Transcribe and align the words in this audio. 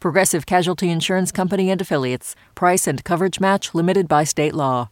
Progressive 0.00 0.46
Casualty 0.46 0.90
Insurance 0.90 1.32
Company 1.32 1.70
and 1.70 1.80
Affiliates. 1.80 2.34
Price 2.54 2.86
and 2.86 3.02
coverage 3.04 3.40
match 3.40 3.74
limited 3.74 4.08
by 4.08 4.24
state 4.24 4.54
law. 4.54 4.90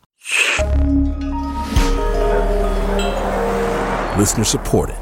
Listener 4.18 4.45
supported. 4.45 4.96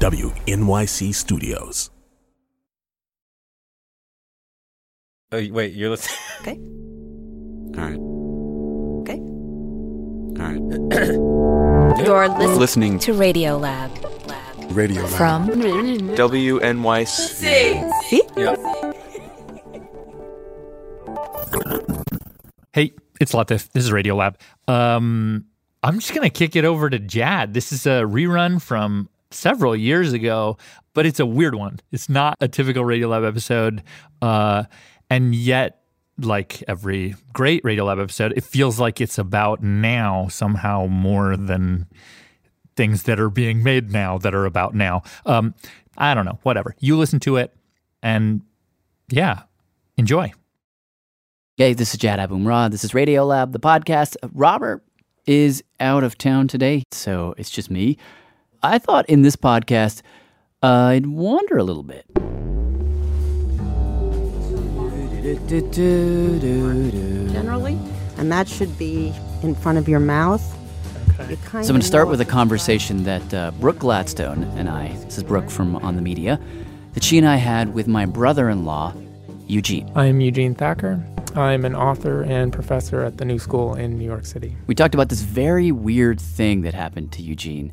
WNYC 0.00 1.14
Studios. 1.14 1.90
Oh, 5.32 5.44
wait, 5.50 5.74
you're 5.74 5.90
listening. 5.90 6.18
Okay. 6.40 6.58
All 7.76 7.84
right. 7.84 7.98
Okay. 9.02 9.18
All 10.40 10.52
right. 10.52 10.60
You're 12.06 12.28
listening, 12.28 12.58
Listening 12.58 12.98
to 13.00 13.12
Radio 13.12 13.56
Lab. 13.58 13.90
Radio 14.70 15.02
Lab. 15.02 15.10
From 15.12 15.48
WNYC. 15.48 17.06
See? 17.08 18.22
Hey, 22.72 22.92
it's 23.20 23.32
Latif. 23.32 23.70
This 23.72 23.84
is 23.84 23.92
Radio 23.92 24.14
Lab. 24.14 24.38
Um, 24.66 25.46
I'm 25.82 25.98
just 25.98 26.14
gonna 26.14 26.30
kick 26.30 26.54
it 26.56 26.64
over 26.64 26.90
to 26.90 26.98
Jad. 26.98 27.54
This 27.54 27.72
is 27.72 27.86
a 27.86 28.02
rerun 28.02 28.60
from 28.60 29.08
several 29.30 29.74
years 29.74 30.12
ago, 30.12 30.58
but 30.94 31.06
it's 31.06 31.20
a 31.20 31.26
weird 31.26 31.54
one. 31.54 31.80
It's 31.92 32.08
not 32.08 32.36
a 32.40 32.48
typical 32.48 32.84
Radio 32.84 33.08
Lab 33.08 33.24
episode, 33.24 33.82
uh, 34.22 34.64
and 35.10 35.34
yet, 35.34 35.82
like 36.18 36.62
every 36.68 37.14
great 37.32 37.64
Radio 37.64 37.84
Lab 37.84 37.98
episode, 37.98 38.32
it 38.36 38.44
feels 38.44 38.78
like 38.78 39.00
it's 39.00 39.18
about 39.18 39.62
now 39.62 40.28
somehow 40.28 40.86
more 40.86 41.36
than 41.36 41.86
things 42.76 43.04
that 43.04 43.18
are 43.18 43.30
being 43.30 43.62
made 43.62 43.90
now 43.90 44.18
that 44.18 44.34
are 44.34 44.44
about 44.46 44.74
now. 44.74 45.02
Um, 45.26 45.54
I 45.96 46.14
don't 46.14 46.24
know. 46.24 46.38
Whatever. 46.42 46.76
You 46.78 46.96
listen 46.96 47.18
to 47.20 47.36
it, 47.36 47.54
and 48.02 48.42
yeah, 49.08 49.42
enjoy. 49.96 50.32
Hey, 51.58 51.74
this 51.74 51.92
is 51.92 51.98
Jad 51.98 52.20
Abumrad. 52.20 52.70
This 52.70 52.84
is 52.84 52.94
Radio 52.94 53.24
Lab, 53.24 53.50
the 53.50 53.58
podcast. 53.58 54.14
Robert 54.32 54.80
is 55.26 55.64
out 55.80 56.04
of 56.04 56.16
town 56.16 56.46
today, 56.46 56.84
so 56.92 57.34
it's 57.36 57.50
just 57.50 57.68
me. 57.68 57.98
I 58.62 58.78
thought 58.78 59.10
in 59.10 59.22
this 59.22 59.34
podcast, 59.34 60.02
uh, 60.62 60.66
I'd 60.68 61.06
wander 61.06 61.58
a 61.58 61.64
little 61.64 61.82
bit. 61.82 62.06
generally, 67.32 67.76
and 68.18 68.30
that 68.30 68.46
should 68.46 68.78
be 68.78 69.12
in 69.42 69.56
front 69.56 69.78
of 69.78 69.88
your 69.88 69.98
mouth. 69.98 70.40
You 71.28 71.34
So 71.44 71.58
I'm 71.58 71.66
going 71.66 71.80
to 71.80 71.82
start 71.82 72.06
with 72.06 72.20
a 72.20 72.24
conversation 72.24 73.02
that 73.02 73.34
uh, 73.34 73.50
Brooke 73.58 73.80
Gladstone 73.80 74.44
and 74.56 74.68
I, 74.68 74.92
this 75.06 75.18
is 75.18 75.24
Brooke 75.24 75.50
from 75.50 75.74
On 75.74 75.96
the 75.96 76.02
Media, 76.02 76.38
that 76.92 77.02
she 77.02 77.18
and 77.18 77.26
I 77.26 77.34
had 77.34 77.74
with 77.74 77.88
my 77.88 78.06
brother-in-law, 78.06 78.94
Eugene. 79.48 79.90
I'm 79.96 80.20
Eugene 80.20 80.54
Thacker. 80.54 81.04
I'm 81.38 81.64
an 81.64 81.76
author 81.76 82.22
and 82.22 82.52
professor 82.52 83.04
at 83.04 83.18
the 83.18 83.24
New 83.24 83.38
School 83.38 83.74
in 83.76 83.96
New 83.96 84.04
York 84.04 84.26
City. 84.26 84.56
We 84.66 84.74
talked 84.74 84.92
about 84.92 85.08
this 85.08 85.22
very 85.22 85.70
weird 85.70 86.20
thing 86.20 86.62
that 86.62 86.74
happened 86.74 87.12
to 87.12 87.22
Eugene, 87.22 87.70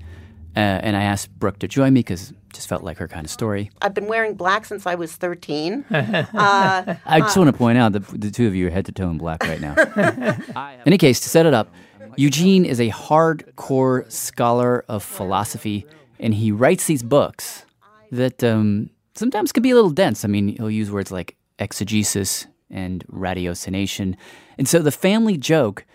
uh, 0.55 0.59
and 0.59 0.95
I 0.95 1.01
asked 1.01 1.31
Brooke 1.39 1.57
to 1.59 1.67
join 1.67 1.93
me 1.93 2.01
because 2.01 2.29
it 2.29 2.37
just 2.53 2.69
felt 2.69 2.83
like 2.83 2.97
her 2.99 3.07
kind 3.07 3.25
of 3.25 3.31
story. 3.31 3.71
I've 3.81 3.95
been 3.95 4.05
wearing 4.05 4.35
black 4.35 4.65
since 4.65 4.85
I 4.85 4.93
was 4.93 5.15
13. 5.15 5.83
uh, 5.91 6.95
I 7.05 7.19
just 7.21 7.35
want 7.37 7.49
to 7.49 7.57
point 7.57 7.79
out 7.79 7.93
that 7.93 8.07
the 8.07 8.29
two 8.29 8.45
of 8.45 8.53
you 8.53 8.67
are 8.67 8.69
head 8.69 8.85
to 8.85 8.91
toe 8.91 9.09
in 9.09 9.17
black 9.17 9.41
right 9.41 9.59
now. 9.59 9.73
In 9.75 10.81
any 10.85 10.99
case, 10.99 11.19
to 11.21 11.29
set 11.29 11.47
it 11.47 11.55
up, 11.55 11.73
Eugene 12.17 12.65
is 12.65 12.79
a 12.79 12.91
hardcore 12.91 14.09
scholar 14.11 14.85
of 14.87 15.01
philosophy, 15.01 15.87
and 16.19 16.35
he 16.35 16.51
writes 16.51 16.85
these 16.85 17.01
books 17.01 17.65
that 18.11 18.43
um, 18.43 18.91
sometimes 19.15 19.51
can 19.51 19.63
be 19.63 19.71
a 19.71 19.75
little 19.75 19.89
dense. 19.89 20.23
I 20.23 20.27
mean, 20.27 20.49
he'll 20.49 20.69
use 20.69 20.91
words 20.91 21.11
like 21.11 21.35
exegesis 21.57 22.45
and 22.69 23.05
ratiocination. 23.07 24.15
And 24.57 24.67
so 24.67 24.79
the 24.79 24.91
family 24.91 25.37
joke 25.37 25.85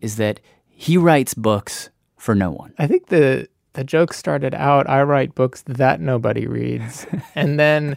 is 0.00 0.16
that 0.16 0.40
he 0.68 0.96
writes 0.96 1.34
books 1.34 1.90
for 2.16 2.34
no 2.34 2.50
one. 2.50 2.74
I 2.78 2.86
think 2.86 3.06
the 3.06 3.48
the 3.74 3.84
joke 3.84 4.14
started 4.14 4.54
out 4.54 4.88
I 4.88 5.02
write 5.02 5.34
books 5.34 5.62
that 5.66 6.00
nobody 6.00 6.46
reads. 6.46 7.06
and 7.34 7.60
then 7.60 7.96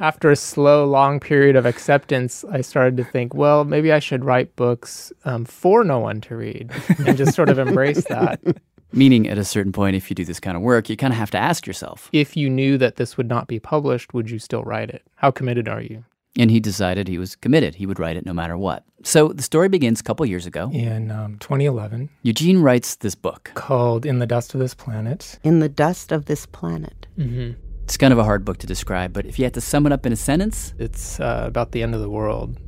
after 0.00 0.30
a 0.30 0.36
slow, 0.36 0.86
long 0.86 1.20
period 1.20 1.56
of 1.56 1.66
acceptance, 1.66 2.44
I 2.50 2.62
started 2.62 2.96
to 2.96 3.04
think, 3.04 3.34
well, 3.34 3.64
maybe 3.64 3.92
I 3.92 3.98
should 3.98 4.24
write 4.24 4.54
books 4.56 5.12
um, 5.24 5.44
for 5.44 5.84
no 5.84 5.98
one 5.98 6.20
to 6.22 6.36
read 6.36 6.70
and 7.06 7.16
just 7.16 7.34
sort 7.34 7.48
of 7.48 7.58
embrace 7.58 8.04
that. 8.04 8.40
Meaning, 8.92 9.28
at 9.28 9.36
a 9.36 9.44
certain 9.44 9.72
point, 9.72 9.96
if 9.96 10.08
you 10.08 10.14
do 10.14 10.24
this 10.24 10.40
kind 10.40 10.56
of 10.56 10.62
work, 10.62 10.88
you 10.88 10.96
kind 10.96 11.12
of 11.12 11.18
have 11.18 11.30
to 11.32 11.38
ask 11.38 11.66
yourself. 11.66 12.08
If 12.14 12.38
you 12.38 12.48
knew 12.48 12.78
that 12.78 12.96
this 12.96 13.18
would 13.18 13.28
not 13.28 13.46
be 13.46 13.60
published, 13.60 14.14
would 14.14 14.30
you 14.30 14.38
still 14.38 14.62
write 14.62 14.88
it? 14.88 15.02
How 15.16 15.30
committed 15.30 15.68
are 15.68 15.82
you? 15.82 16.04
And 16.36 16.50
he 16.50 16.60
decided 16.60 17.08
he 17.08 17.18
was 17.18 17.34
committed. 17.36 17.76
He 17.76 17.86
would 17.86 17.98
write 17.98 18.16
it 18.16 18.24
no 18.26 18.32
matter 18.32 18.56
what. 18.56 18.84
So 19.02 19.28
the 19.28 19.42
story 19.42 19.68
begins 19.68 20.00
a 20.00 20.02
couple 20.02 20.24
years 20.26 20.46
ago. 20.46 20.70
In 20.72 21.10
um, 21.10 21.38
2011, 21.38 22.10
Eugene 22.22 22.60
writes 22.60 22.96
this 22.96 23.14
book. 23.14 23.50
called 23.54 24.04
In 24.06 24.18
the 24.18 24.26
Dust 24.26 24.54
of 24.54 24.60
This 24.60 24.74
Planet. 24.74 25.38
in 25.42 25.58
the 25.60 25.68
dust 25.68 26.12
of 26.12 26.26
this 26.26 26.46
planet. 26.46 27.06
It's 27.16 27.96
kind 27.96 28.12
of 28.12 28.18
a 28.18 28.24
hard 28.24 28.44
book 28.44 28.58
to 28.58 28.66
describe, 28.66 29.12
but 29.12 29.24
if 29.26 29.38
you 29.38 29.44
had 29.44 29.54
to 29.54 29.60
sum 29.60 29.86
it 29.86 29.92
up 29.92 30.04
in 30.06 30.12
a 30.12 30.16
sentence, 30.16 30.74
It's 30.78 31.18
uh, 31.18 31.44
about 31.46 31.72
the 31.72 31.82
end 31.82 31.94
of 31.94 32.00
the 32.02 32.10
world. 32.10 32.58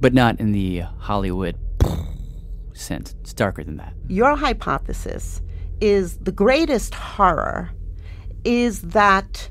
but 0.00 0.14
not 0.14 0.38
in 0.40 0.52
the 0.52 0.80
Hollywood 0.98 1.56
sense, 2.72 3.14
it's 3.20 3.34
darker 3.34 3.64
than 3.64 3.76
that. 3.78 3.92
Your 4.08 4.36
hypothesis 4.36 5.42
is 5.80 6.18
the 6.18 6.32
greatest 6.32 6.94
horror 6.94 7.70
is 8.44 8.80
that 8.82 9.50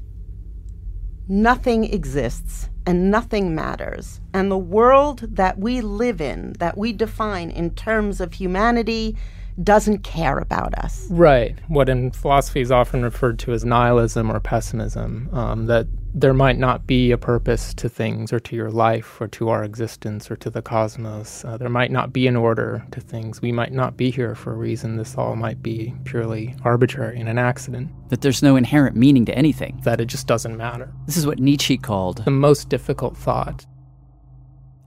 nothing 1.28 1.84
exists 1.86 2.70
and 2.86 3.10
nothing 3.12 3.56
matters. 3.56 4.20
And 4.34 4.52
the 4.52 4.58
world 4.58 5.20
that 5.36 5.58
we 5.58 5.82
live 5.82 6.22
in, 6.22 6.54
that 6.60 6.78
we 6.78 6.94
define 6.94 7.50
in 7.50 7.72
terms 7.72 8.20
of 8.20 8.34
humanity, 8.34 9.16
doesn't 9.62 10.00
care 10.00 10.40
about 10.40 10.74
us. 10.76 11.08
Right. 11.10 11.58
What 11.68 11.90
in 11.90 12.12
philosophy 12.12 12.62
is 12.62 12.72
often 12.72 13.04
referred 13.04 13.38
to 13.40 13.54
as 13.54 13.64
nihilism 13.64 14.32
or 14.32 14.40
pessimism, 14.40 15.30
um, 15.32 15.68
that 15.68 15.88
there 16.16 16.34
might 16.34 16.60
not 16.60 16.86
be 16.86 17.12
a 17.12 17.18
purpose 17.18 17.74
to 17.74 17.90
things 17.90 18.32
or 18.32 18.40
to 18.40 18.56
your 18.56 18.70
life 18.70 19.20
or 19.20 19.28
to 19.28 19.50
our 19.50 19.64
existence 19.64 20.30
or 20.30 20.36
to 20.36 20.50
the 20.50 20.62
cosmos. 20.62 21.44
Uh, 21.44 21.58
there 21.58 21.70
might 21.70 21.90
not 21.92 22.14
be 22.14 22.28
an 22.28 22.36
order 22.36 22.86
to 22.92 23.02
things. 23.02 23.42
We 23.42 23.52
might 23.52 23.72
not 23.72 23.98
be 23.98 24.12
here 24.12 24.36
for 24.36 24.54
a 24.54 24.56
reason. 24.56 24.98
This 24.98 25.18
all 25.18 25.36
might 25.36 25.64
be 25.64 25.94
purely 26.04 26.56
arbitrary 26.64 27.20
and 27.20 27.28
an 27.28 27.40
accident, 27.40 27.90
That 28.10 28.22
there's 28.22 28.44
no 28.44 28.56
inherent 28.56 28.96
meaning 28.96 29.26
to 29.26 29.36
anything. 29.36 29.82
that 29.86 30.00
it 30.00 30.06
just 30.06 30.28
doesn't 30.28 30.56
matter. 30.56 30.94
This 31.08 31.18
is 31.18 31.26
what 31.26 31.40
Nietzsche 31.40 31.78
called 31.78 32.24
The 32.26 32.32
most 32.32 32.70
difficult 32.70 33.18
thought. 33.18 33.66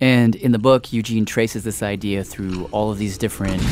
And 0.01 0.37
in 0.37 0.53
the 0.53 0.59
book, 0.59 0.93
Eugene 0.93 1.25
traces 1.25 1.65
this 1.65 1.83
idea 1.83 2.23
through 2.23 2.67
all 2.71 2.91
of 2.93 2.99
these 2.99 3.19
different 3.19 3.63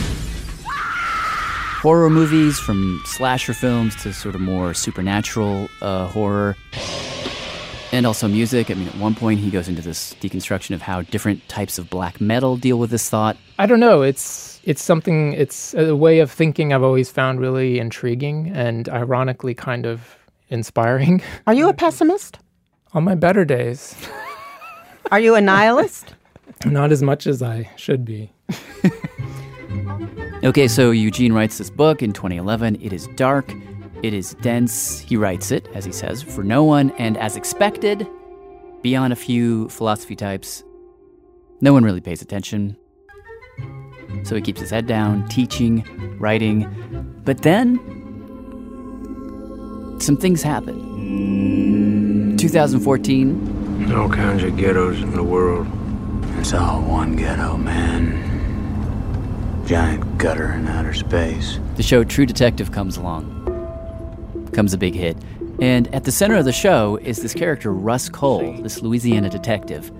horror 1.83 2.11
movies, 2.11 2.59
from 2.59 3.01
slasher 3.05 3.53
films 3.53 3.95
to 4.03 4.13
sort 4.13 4.35
of 4.35 4.41
more 4.41 4.73
supernatural 4.73 5.69
uh, 5.83 6.07
horror, 6.09 6.57
and 7.95 8.07
also 8.07 8.27
music. 8.27 8.71
I 8.71 8.75
mean, 8.75 8.89
at 8.89 8.97
one 8.97 9.15
point, 9.15 9.41
he 9.41 9.51
goes 9.51 9.69
into 9.69 9.81
this 9.81 10.15
deconstruction 10.21 10.75
of 10.75 10.83
how 10.83 11.03
different 11.03 11.49
types 11.49 11.79
of 11.79 11.89
black 11.89 12.21
metal 12.21 12.57
deal 12.57 12.79
with 12.79 12.91
this 12.91 13.09
thought. 13.09 13.37
I 13.59 13.67
don't 13.67 13.81
know. 13.81 14.03
It's 14.03 14.61
it's 14.65 14.83
something. 14.83 15.33
It's 15.35 15.75
a 15.75 15.95
way 15.95 16.19
of 16.19 16.31
thinking 16.31 16.73
I've 16.73 16.83
always 16.83 17.11
found 17.11 17.41
really 17.41 17.79
intriguing 17.79 18.51
and 18.55 18.89
ironically 18.89 19.55
kind 19.55 19.87
of 19.87 20.17
inspiring. 20.49 21.23
Are 21.47 21.55
you 21.55 21.69
a 21.69 21.75
pessimist? 21.85 22.39
On 22.93 23.03
my 23.03 23.15
better 23.17 23.45
days, 23.45 23.97
Are 25.11 25.19
you 25.19 25.35
a 25.35 25.41
nihilist? 25.41 26.15
not 26.65 26.93
as 26.93 27.03
much 27.03 27.27
as 27.27 27.43
I 27.43 27.69
should 27.77 28.05
be. 28.05 28.33
Okay, 30.45 30.69
so 30.69 30.91
Eugene 30.91 31.33
writes 31.33 31.57
this 31.57 31.71
book 31.71 32.03
in 32.03 32.13
2011. 32.13 32.77
It 32.83 32.93
is 32.93 33.09
dark, 33.17 33.51
it 34.03 34.13
is 34.15 34.35
dense. 34.43 35.01
He 35.01 35.17
writes 35.17 35.51
it, 35.51 35.69
as 35.75 35.85
he 35.85 35.93
says, 35.93 36.23
for 36.23 36.43
no 36.45 36.65
one, 36.65 36.91
and 36.93 37.17
as 37.17 37.37
expected, 37.37 38.07
beyond 38.83 39.13
a 39.13 39.17
few 39.17 39.69
philosophy 39.69 40.17
types, 40.17 40.63
no 41.61 41.73
one 41.73 41.85
really 41.85 42.01
pays 42.01 42.21
attention. 42.23 42.77
So 44.25 44.35
he 44.37 44.43
keeps 44.43 44.61
his 44.61 44.71
head 44.71 44.87
down, 44.87 45.29
teaching, 45.29 45.85
writing. 46.19 46.69
But 47.25 47.43
then, 47.43 47.79
some 50.01 50.17
things 50.17 50.43
happen. 50.43 52.37
2014, 52.37 53.79
There's 53.79 53.91
all 53.93 54.09
kinds 54.09 54.43
of 54.43 54.57
ghettos 54.57 55.01
in 55.03 55.13
the 55.13 55.23
world, 55.23 55.67
It's 56.39 56.53
all 56.53 56.83
one 56.83 57.17
ghetto, 57.17 57.57
man. 57.57 58.33
Giant 59.67 60.19
gutter 60.19 60.53
in 60.53 60.67
outer 60.69 60.93
space. 60.93 61.59
The 61.77 61.83
show 61.83 62.05
True 62.05 62.27
Detective 62.27 62.71
comes 62.71 62.99
along, 62.99 63.44
becomes 64.55 64.73
a 64.73 64.79
big 64.79 64.95
hit. 64.95 65.17
And 65.61 65.93
at 65.93 66.05
the 66.05 66.13
center 66.13 66.37
of 66.37 66.45
the 66.45 66.53
show 66.53 66.95
is 66.99 67.23
this 67.23 67.35
character, 67.35 67.73
Rust 67.73 68.13
Cohle, 68.13 68.63
this 68.63 68.83
Louisiana 68.83 69.29
detective, 69.29 69.91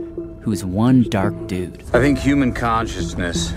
who's 0.43 0.65
one 0.65 1.03
dark 1.09 1.49
dude. 1.49 1.83
I 1.93 1.99
think 1.99 2.21
human 2.21 2.53
consciousness 2.53 3.53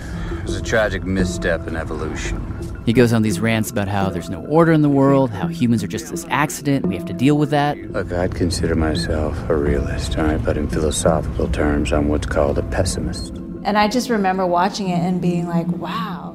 is 0.46 0.56
a 0.56 0.62
tragic 0.62 1.04
misstep 1.04 1.68
in 1.68 1.76
evolution. 1.76 2.44
He 2.84 2.94
goes 2.94 3.14
on 3.14 3.22
these 3.22 3.40
rants 3.40 3.70
about 3.70 3.88
how 3.88 4.10
there's 4.10 4.32
no 4.32 4.44
order 4.48 4.72
in 4.72 4.82
the 4.82 4.90
world, 4.90 5.30
how 5.30 5.46
humans 5.46 5.84
are 5.84 5.88
just 5.88 6.10
this 6.10 6.26
accident, 6.32 6.84
and 6.84 6.90
we 6.90 6.98
have 6.98 7.06
to 7.06 7.14
deal 7.14 7.38
with 7.38 7.52
that. 7.52 7.78
Look, 7.92 8.12
I'd 8.12 8.34
consider 8.34 8.74
myself 8.74 9.38
a 9.50 9.56
realist, 9.56 10.18
all 10.18 10.24
right, 10.26 10.44
but 10.44 10.58
in 10.58 10.68
philosophical 10.68 11.48
terms, 11.50 11.94
I'm 11.94 12.08
what's 12.08 12.26
called 12.26 12.58
a 12.58 12.64
pessimist. 12.64 13.36
And 13.66 13.78
I 13.78 13.88
just 13.88 14.10
remember 14.10 14.48
watching 14.48 14.90
it 14.90 14.98
and 14.98 15.22
being 15.22 15.48
like, 15.48 15.68
wow. 15.68 16.27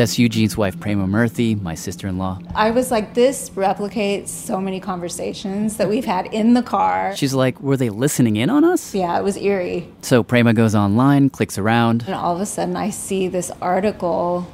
That's 0.00 0.18
Eugene's 0.18 0.56
wife, 0.56 0.80
Prema 0.80 1.06
Murthy, 1.06 1.60
my 1.60 1.74
sister 1.74 2.08
in 2.08 2.16
law. 2.16 2.38
I 2.54 2.70
was 2.70 2.90
like, 2.90 3.12
this 3.12 3.50
replicates 3.50 4.28
so 4.28 4.58
many 4.58 4.80
conversations 4.80 5.76
that 5.76 5.90
we've 5.90 6.06
had 6.06 6.32
in 6.32 6.54
the 6.54 6.62
car. 6.62 7.14
She's 7.14 7.34
like, 7.34 7.60
were 7.60 7.76
they 7.76 7.90
listening 7.90 8.36
in 8.36 8.48
on 8.48 8.64
us? 8.64 8.94
Yeah, 8.94 9.18
it 9.18 9.22
was 9.22 9.36
eerie. 9.36 9.86
So 10.00 10.22
Prema 10.22 10.54
goes 10.54 10.74
online, 10.74 11.28
clicks 11.28 11.58
around. 11.58 12.04
And 12.06 12.14
all 12.14 12.34
of 12.34 12.40
a 12.40 12.46
sudden, 12.46 12.76
I 12.76 12.88
see 12.88 13.28
this 13.28 13.50
article 13.60 14.46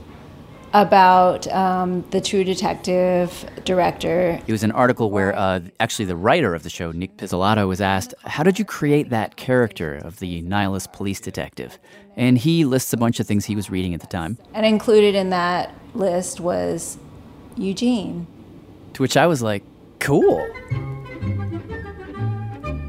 about 0.82 1.48
um, 1.48 2.04
the 2.10 2.20
True 2.20 2.44
Detective 2.44 3.48
director. 3.64 4.38
It 4.46 4.52
was 4.52 4.62
an 4.62 4.72
article 4.72 5.10
where 5.10 5.34
uh, 5.34 5.60
actually 5.80 6.04
the 6.04 6.16
writer 6.16 6.54
of 6.54 6.64
the 6.64 6.70
show, 6.70 6.92
Nic 6.92 7.16
Pizzolatto, 7.16 7.66
was 7.66 7.80
asked, 7.80 8.14
How 8.24 8.42
did 8.42 8.58
you 8.58 8.64
create 8.64 9.08
that 9.08 9.36
character 9.36 9.94
of 9.94 10.18
the 10.18 10.42
nihilist 10.42 10.92
police 10.92 11.18
detective? 11.18 11.78
And 12.16 12.36
he 12.36 12.64
lists 12.64 12.92
a 12.92 12.96
bunch 12.96 13.20
of 13.20 13.26
things 13.26 13.46
he 13.46 13.56
was 13.56 13.70
reading 13.70 13.94
at 13.94 14.00
the 14.00 14.06
time. 14.06 14.36
And 14.52 14.66
included 14.66 15.14
in 15.14 15.30
that 15.30 15.74
list 15.94 16.40
was 16.40 16.98
Eugene. 17.56 18.26
To 18.94 19.02
which 19.02 19.16
I 19.16 19.26
was 19.26 19.42
like, 19.42 19.62
Cool. 19.98 20.46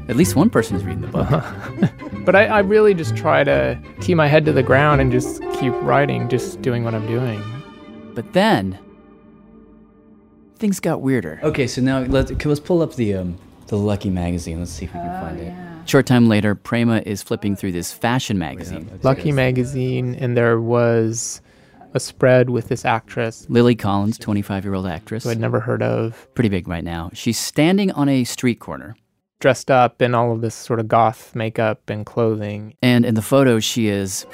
At 0.08 0.16
least 0.16 0.36
one 0.36 0.50
person 0.50 0.76
is 0.76 0.84
reading 0.84 1.00
the 1.00 1.08
book. 1.08 1.44
But 2.28 2.36
I, 2.36 2.44
I 2.44 2.58
really 2.58 2.92
just 2.92 3.16
try 3.16 3.42
to 3.42 3.80
keep 4.02 4.18
my 4.18 4.26
head 4.26 4.44
to 4.44 4.52
the 4.52 4.62
ground 4.62 5.00
and 5.00 5.10
just 5.10 5.40
keep 5.54 5.72
writing, 5.80 6.28
just 6.28 6.60
doing 6.60 6.84
what 6.84 6.94
I'm 6.94 7.06
doing. 7.06 7.42
But 8.18 8.32
then 8.32 8.76
things 10.56 10.80
got 10.80 11.02
weirder. 11.02 11.38
Okay, 11.44 11.68
so 11.68 11.80
now 11.80 12.00
let's 12.00 12.32
let's 12.44 12.58
pull 12.58 12.82
up 12.82 12.96
the 12.96 13.14
um, 13.14 13.38
the 13.68 13.76
Lucky 13.78 14.10
magazine. 14.10 14.58
Let's 14.58 14.72
see 14.72 14.86
if 14.86 14.92
we 14.92 14.98
can 14.98 15.20
find 15.20 15.38
it. 15.38 15.54
Short 15.88 16.04
time 16.04 16.28
later, 16.28 16.56
Prema 16.56 17.00
is 17.06 17.22
flipping 17.22 17.54
through 17.54 17.70
this 17.70 17.92
fashion 17.92 18.36
magazine. 18.36 18.90
Lucky 19.04 19.30
magazine, 19.30 20.16
and 20.16 20.36
there 20.36 20.60
was 20.60 21.40
a 21.94 22.00
spread 22.00 22.50
with 22.50 22.66
this 22.66 22.84
actress 22.84 23.46
Lily 23.48 23.76
Collins, 23.76 24.18
25 24.18 24.64
year 24.64 24.74
old 24.74 24.88
actress. 24.88 25.22
who 25.22 25.30
I'd 25.30 25.38
never 25.38 25.60
heard 25.60 25.84
of, 25.84 26.26
Pretty 26.34 26.48
big 26.48 26.66
right 26.66 26.82
now. 26.82 27.10
She's 27.14 27.38
standing 27.38 27.92
on 27.92 28.08
a 28.08 28.24
street 28.24 28.58
corner, 28.58 28.96
dressed 29.38 29.70
up 29.70 30.02
in 30.02 30.12
all 30.16 30.32
of 30.32 30.40
this 30.40 30.56
sort 30.56 30.80
of 30.80 30.88
goth 30.88 31.36
makeup 31.36 31.88
and 31.88 32.04
clothing. 32.04 32.74
and 32.82 33.06
in 33.06 33.14
the 33.14 33.22
photo, 33.22 33.60
she 33.60 33.86
is 33.86 34.26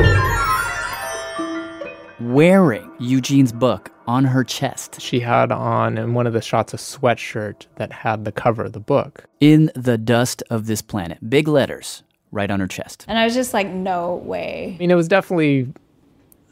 wearing 2.21 2.91
Eugene's 2.99 3.53
book 3.53 3.91
on 4.07 4.25
her 4.25 4.45
chest 4.45 5.01
She 5.01 5.21
had 5.21 5.51
on 5.51 5.97
in 5.99 6.15
one 6.15 6.27
of 6.27 6.33
the 6.35 6.43
shots 6.43 6.75
a 6.75 6.77
sweatshirt 6.77 7.67
that 7.77 7.91
had 7.93 8.25
the 8.25 8.33
cover 8.33 8.65
of 8.65 8.73
the 8.73 8.81
book. 8.81 9.25
in 9.41 9.71
the 9.75 9.97
dust 9.99 10.43
of 10.51 10.67
this 10.67 10.83
planet. 10.83 11.19
Big 11.29 11.49
letters 11.49 12.03
right 12.31 12.51
on 12.51 12.61
her 12.61 12.67
chest. 12.67 13.05
And 13.09 13.19
I 13.19 13.25
was 13.25 13.35
just 13.35 13.55
like, 13.55 13.67
no 13.69 14.17
way. 14.17 14.73
I 14.75 14.79
mean, 14.79 14.91
it 14.91 14.95
was 14.95 15.09
definitely 15.09 15.73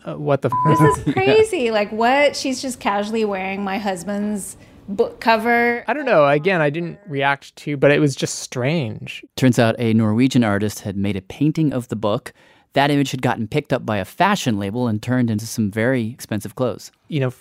uh, 0.05 0.15
what 0.17 0.43
the. 0.43 0.49
F- 0.49 0.79
This 0.79 0.99
is 1.07 1.13
crazy. 1.15 1.71
like, 1.71 1.91
what? 1.93 2.35
She's 2.37 2.63
just 2.63 2.81
casually 2.81 3.25
wearing 3.25 3.63
my 3.65 3.79
husband's 3.79 4.57
book 4.89 5.21
cover. 5.21 5.85
I 5.87 5.93
don't 5.93 6.07
know. 6.07 6.27
Again, 6.27 6.61
I 6.61 6.71
didn't 6.71 6.99
react 7.07 7.55
to, 7.57 7.77
but 7.77 7.91
it 7.93 8.01
was 8.01 8.17
just 8.17 8.39
strange. 8.41 9.25
Turns 9.37 9.59
out 9.59 9.77
a 9.79 9.93
Norwegian 9.93 10.43
artist 10.45 10.81
had 10.81 10.97
made 10.97 11.17
a 11.17 11.23
painting 11.23 11.73
of 11.73 11.89
the 11.89 11.97
book. 11.97 12.33
That 12.75 12.91
image 12.91 13.11
had 13.11 13.23
gotten 13.23 13.49
picked 13.49 13.73
up 13.73 13.85
by 13.85 13.99
a 13.99 14.05
fashion 14.05 14.59
label 14.59 14.89
and 14.89 15.03
turned 15.03 15.31
into 15.31 15.47
some 15.47 15.71
very 15.71 16.11
expensive 16.11 16.55
clothes. 16.55 16.91
You 17.09 17.21
know, 17.21 17.33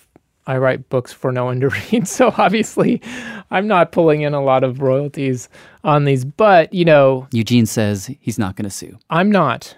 I 0.48 0.58
write 0.58 0.90
books 0.90 1.14
for 1.14 1.32
no 1.32 1.46
one 1.46 1.60
to 1.62 1.70
read, 1.92 2.08
so 2.08 2.34
obviously, 2.38 3.02
I'm 3.52 3.68
not 3.68 3.92
pulling 3.92 4.22
in 4.22 4.34
a 4.34 4.44
lot 4.44 4.64
of 4.64 4.82
royalties 4.82 5.50
on 5.84 6.06
these. 6.06 6.26
But 6.26 6.74
you 6.74 6.86
know, 6.86 7.28
Eugene 7.32 7.66
says 7.66 8.10
he's 8.20 8.40
not 8.40 8.56
going 8.56 8.66
to 8.66 8.70
sue. 8.70 8.98
I'm 9.10 9.32
not 9.32 9.76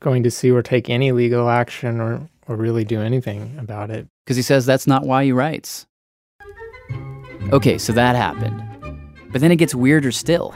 going 0.00 0.22
to 0.22 0.30
sue 0.30 0.54
or 0.56 0.62
take 0.62 0.88
any 0.88 1.12
legal 1.12 1.48
action 1.48 2.00
or 2.00 2.28
or 2.46 2.56
really 2.56 2.84
do 2.84 3.00
anything 3.00 3.56
about 3.58 3.90
it. 3.90 4.06
Because 4.24 4.36
he 4.36 4.42
says 4.42 4.66
that's 4.66 4.86
not 4.86 5.04
why 5.04 5.24
he 5.24 5.32
writes. 5.32 5.86
Okay, 7.52 7.76
so 7.78 7.92
that 7.92 8.16
happened. 8.16 8.62
But 9.32 9.40
then 9.40 9.50
it 9.52 9.56
gets 9.56 9.74
weirder 9.74 10.12
still. 10.12 10.54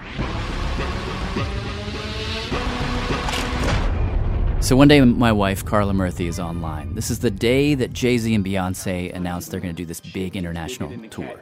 So 4.61 4.77
one 4.77 4.89
day, 4.89 5.01
my 5.01 5.31
wife, 5.31 5.65
Karla 5.65 5.93
Murthy, 5.93 6.27
is 6.27 6.41
online. 6.41 6.95
This 6.95 7.13
is 7.13 7.21
the 7.21 7.31
day 7.31 7.77
that 7.77 7.93
Jay 7.93 8.19
Z 8.19 8.35
and 8.35 8.45
Beyonce 8.45 9.15
announced 9.15 9.53
they're 9.53 9.61
going 9.61 9.75
to 9.75 9.77
do 9.83 9.87
this 9.87 10.01
big 10.01 10.37
international 10.37 10.93
tour. 11.09 11.41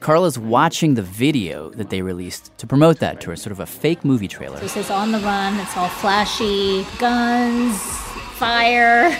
Karla's 0.00 0.38
watching 0.38 0.94
the 0.94 1.02
video 1.02 1.68
that 1.70 1.90
they 1.90 2.00
released 2.00 2.56
to 2.58 2.66
promote 2.66 2.98
that 3.00 3.20
tour, 3.20 3.36
sort 3.36 3.52
of 3.52 3.60
a 3.60 3.66
fake 3.66 4.06
movie 4.06 4.26
trailer. 4.26 4.58
This 4.58 4.76
is 4.76 4.90
on 4.90 5.12
the 5.12 5.18
run. 5.20 5.60
It's 5.60 5.76
all 5.76 5.88
flashy 5.88 6.86
guns, 6.98 7.78
fire, 8.38 9.10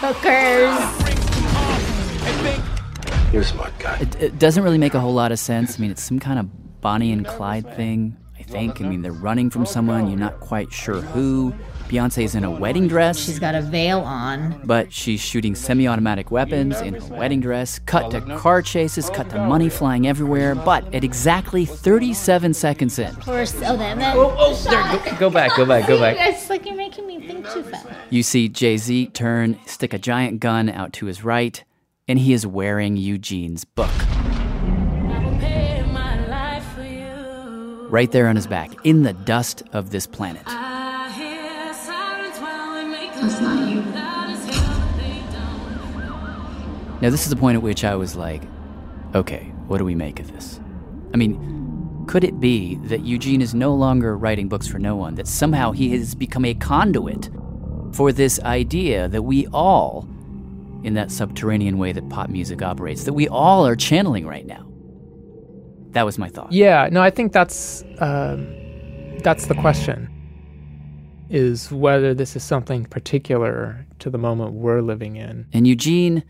hookers. 0.00 0.76
You're 3.32 3.42
a 3.42 3.44
smart 3.44 3.72
guy. 3.78 3.98
It, 4.00 4.16
it 4.20 4.38
doesn't 4.40 4.64
really 4.64 4.78
make 4.78 4.94
a 4.94 5.00
whole 5.00 5.14
lot 5.14 5.30
of 5.30 5.38
sense. 5.38 5.78
I 5.78 5.80
mean, 5.80 5.92
it's 5.92 6.02
some 6.02 6.18
kind 6.18 6.40
of 6.40 6.80
Bonnie 6.80 7.12
and 7.12 7.24
Clyde 7.24 7.72
thing, 7.76 8.16
I 8.36 8.42
think. 8.42 8.80
I 8.80 8.84
mean, 8.84 9.02
they're 9.02 9.12
running 9.12 9.48
from 9.48 9.64
someone, 9.64 10.08
you're 10.08 10.18
not 10.18 10.40
quite 10.40 10.72
sure 10.72 11.00
who. 11.00 11.54
Beyonce's 11.90 12.36
in 12.36 12.44
a 12.44 12.50
wedding 12.50 12.86
dress. 12.86 13.18
She's 13.18 13.40
got 13.40 13.56
a 13.56 13.60
veil 13.62 13.98
on. 14.00 14.60
But 14.64 14.92
she's 14.92 15.20
shooting 15.20 15.56
semi 15.56 15.88
automatic 15.88 16.30
weapons 16.30 16.80
in 16.80 16.94
her 16.94 17.16
wedding 17.16 17.40
dress. 17.40 17.80
Cut 17.80 18.12
to 18.12 18.20
car 18.38 18.62
chases, 18.62 19.10
cut 19.10 19.28
to 19.30 19.38
money 19.46 19.68
flying 19.68 20.06
everywhere. 20.06 20.54
But 20.54 20.94
at 20.94 21.02
exactly 21.02 21.64
37 21.64 22.54
seconds 22.54 22.96
in, 23.00 23.06
Of 23.06 23.20
course. 23.20 23.54
Oh, 23.56 23.76
then. 23.76 23.98
then 23.98 24.16
Oh, 24.16 24.32
oh, 24.38 24.54
there, 24.62 25.10
go, 25.12 25.18
go 25.18 25.30
back, 25.30 25.56
go 25.56 25.66
back, 25.66 25.88
go 25.88 25.98
back. 25.98 26.16
It's 26.30 26.48
like 26.48 26.64
you're 26.64 26.76
making 26.76 27.08
me 27.08 27.26
think 27.26 27.50
too 27.50 27.64
fast. 27.64 27.88
you 28.08 28.22
see 28.22 28.48
Jay 28.48 28.76
Z 28.76 29.08
turn, 29.08 29.58
stick 29.66 29.92
a 29.92 29.98
giant 29.98 30.38
gun 30.38 30.68
out 30.68 30.92
to 30.94 31.06
his 31.06 31.24
right, 31.24 31.62
and 32.06 32.20
he 32.20 32.32
is 32.32 32.46
wearing 32.46 32.96
Eugene's 32.96 33.64
book. 33.64 33.90
Right 37.90 38.12
there 38.12 38.28
on 38.28 38.36
his 38.36 38.46
back, 38.46 38.70
in 38.86 39.02
the 39.02 39.12
dust 39.12 39.64
of 39.72 39.90
this 39.90 40.06
planet. 40.06 40.46
That's 43.20 43.40
not 43.40 43.68
you. 43.68 43.80
Now, 47.02 47.08
this 47.08 47.22
is 47.22 47.30
the 47.30 47.36
point 47.36 47.56
at 47.56 47.62
which 47.62 47.82
I 47.82 47.94
was 47.94 48.14
like, 48.14 48.42
okay, 49.14 49.52
what 49.66 49.78
do 49.78 49.86
we 49.86 49.94
make 49.94 50.20
of 50.20 50.30
this? 50.32 50.60
I 51.14 51.16
mean, 51.16 52.04
could 52.06 52.24
it 52.24 52.38
be 52.40 52.74
that 52.84 53.00
Eugene 53.00 53.40
is 53.40 53.54
no 53.54 53.74
longer 53.74 54.18
writing 54.18 54.48
books 54.48 54.66
for 54.66 54.78
no 54.78 54.96
one, 54.96 55.14
that 55.14 55.26
somehow 55.26 55.72
he 55.72 55.90
has 55.96 56.14
become 56.14 56.44
a 56.44 56.52
conduit 56.52 57.30
for 57.92 58.12
this 58.12 58.38
idea 58.40 59.08
that 59.08 59.22
we 59.22 59.46
all, 59.46 60.06
in 60.84 60.92
that 60.92 61.10
subterranean 61.10 61.78
way 61.78 61.92
that 61.92 62.06
pop 62.10 62.28
music 62.28 62.60
operates, 62.60 63.04
that 63.04 63.14
we 63.14 63.28
all 63.28 63.66
are 63.66 63.76
channeling 63.76 64.26
right 64.26 64.46
now? 64.46 64.70
That 65.92 66.04
was 66.04 66.18
my 66.18 66.28
thought. 66.28 66.52
Yeah, 66.52 66.88
no, 66.92 67.00
I 67.00 67.08
think 67.08 67.32
that's 67.32 67.82
um, 67.98 68.46
that's 69.24 69.46
the 69.46 69.54
question. 69.54 70.08
Is 71.30 71.70
whether 71.70 72.12
this 72.12 72.34
is 72.34 72.42
something 72.42 72.84
particular 72.86 73.86
to 74.00 74.10
the 74.10 74.18
moment 74.18 74.52
we're 74.52 74.80
living 74.82 75.14
in. 75.16 75.46
And 75.52 75.64
Eugene, 75.66 76.24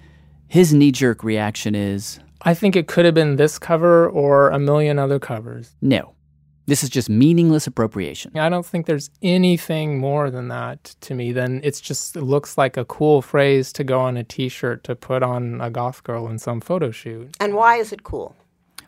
his 0.47 0.75
knee 0.75 0.93
jerk 0.93 1.25
reaction 1.25 1.75
is 1.75 2.21
I 2.43 2.53
think 2.55 2.77
it 2.77 2.87
could 2.87 3.05
have 3.07 3.15
been 3.15 3.37
this 3.37 3.59
cover 3.59 4.09
or 4.09 4.51
a 4.51 4.59
million 4.59 4.99
other 4.99 5.19
covers. 5.19 5.75
no. 5.81 6.15
This 6.67 6.85
is 6.85 6.91
just 6.91 7.09
meaningless 7.11 7.67
appropriation. 7.67 8.39
I 8.39 8.49
don't 8.49 8.65
think 8.65 8.87
there's 8.87 9.11
anything 9.23 9.99
more 9.99 10.31
than 10.31 10.47
that 10.49 10.85
to 11.01 11.15
me. 11.17 11.33
Than 11.33 11.61
it's 11.65 11.81
just 11.81 12.15
it 12.17 12.23
looks 12.23 12.57
like 12.57 12.77
a 12.77 12.85
cool 12.85 13.23
phrase 13.23 13.73
to 13.73 13.83
go 13.83 13.99
on 13.99 14.17
a 14.17 14.23
T-shirt 14.23 14.85
to 14.85 14.95
put 14.95 15.25
on 15.25 15.61
a 15.61 15.69
goth 15.69 16.05
girl 16.05 16.29
in 16.29 16.39
some 16.39 16.61
photo 16.61 16.93
shoot. 16.93 17.37
And 17.41 17.55
why 17.55 17.77
is 17.77 17.93
it 17.93 18.05
cool? 18.05 18.37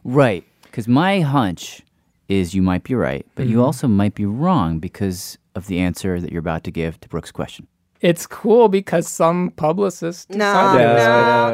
Right. 0.05 0.45
Because 0.63 0.87
my 0.87 1.21
hunch 1.23 1.83
is 2.29 2.55
you 2.55 2.63
might 2.63 2.85
be 2.85 2.95
right, 2.95 3.27
but 3.35 3.47
you 3.49 3.57
Mhm. 3.57 3.65
also 3.65 3.89
might 3.89 4.15
be 4.15 4.27
wrong 4.27 4.79
because 4.79 5.37
of 5.55 5.67
the 5.67 5.79
answer 5.81 6.21
that 6.21 6.31
you're 6.33 6.41
about 6.41 6.65
to 6.65 6.71
give 6.71 7.01
to 7.01 7.09
Brooke's 7.09 7.33
question. 7.33 7.67
It's 8.01 8.27
cool 8.27 8.69
because 8.69 9.07
some 9.07 9.51
publicist 9.53 10.29
No, 10.31 10.37
decided 10.39 10.83
no, 10.83 10.95
this. 10.95 11.05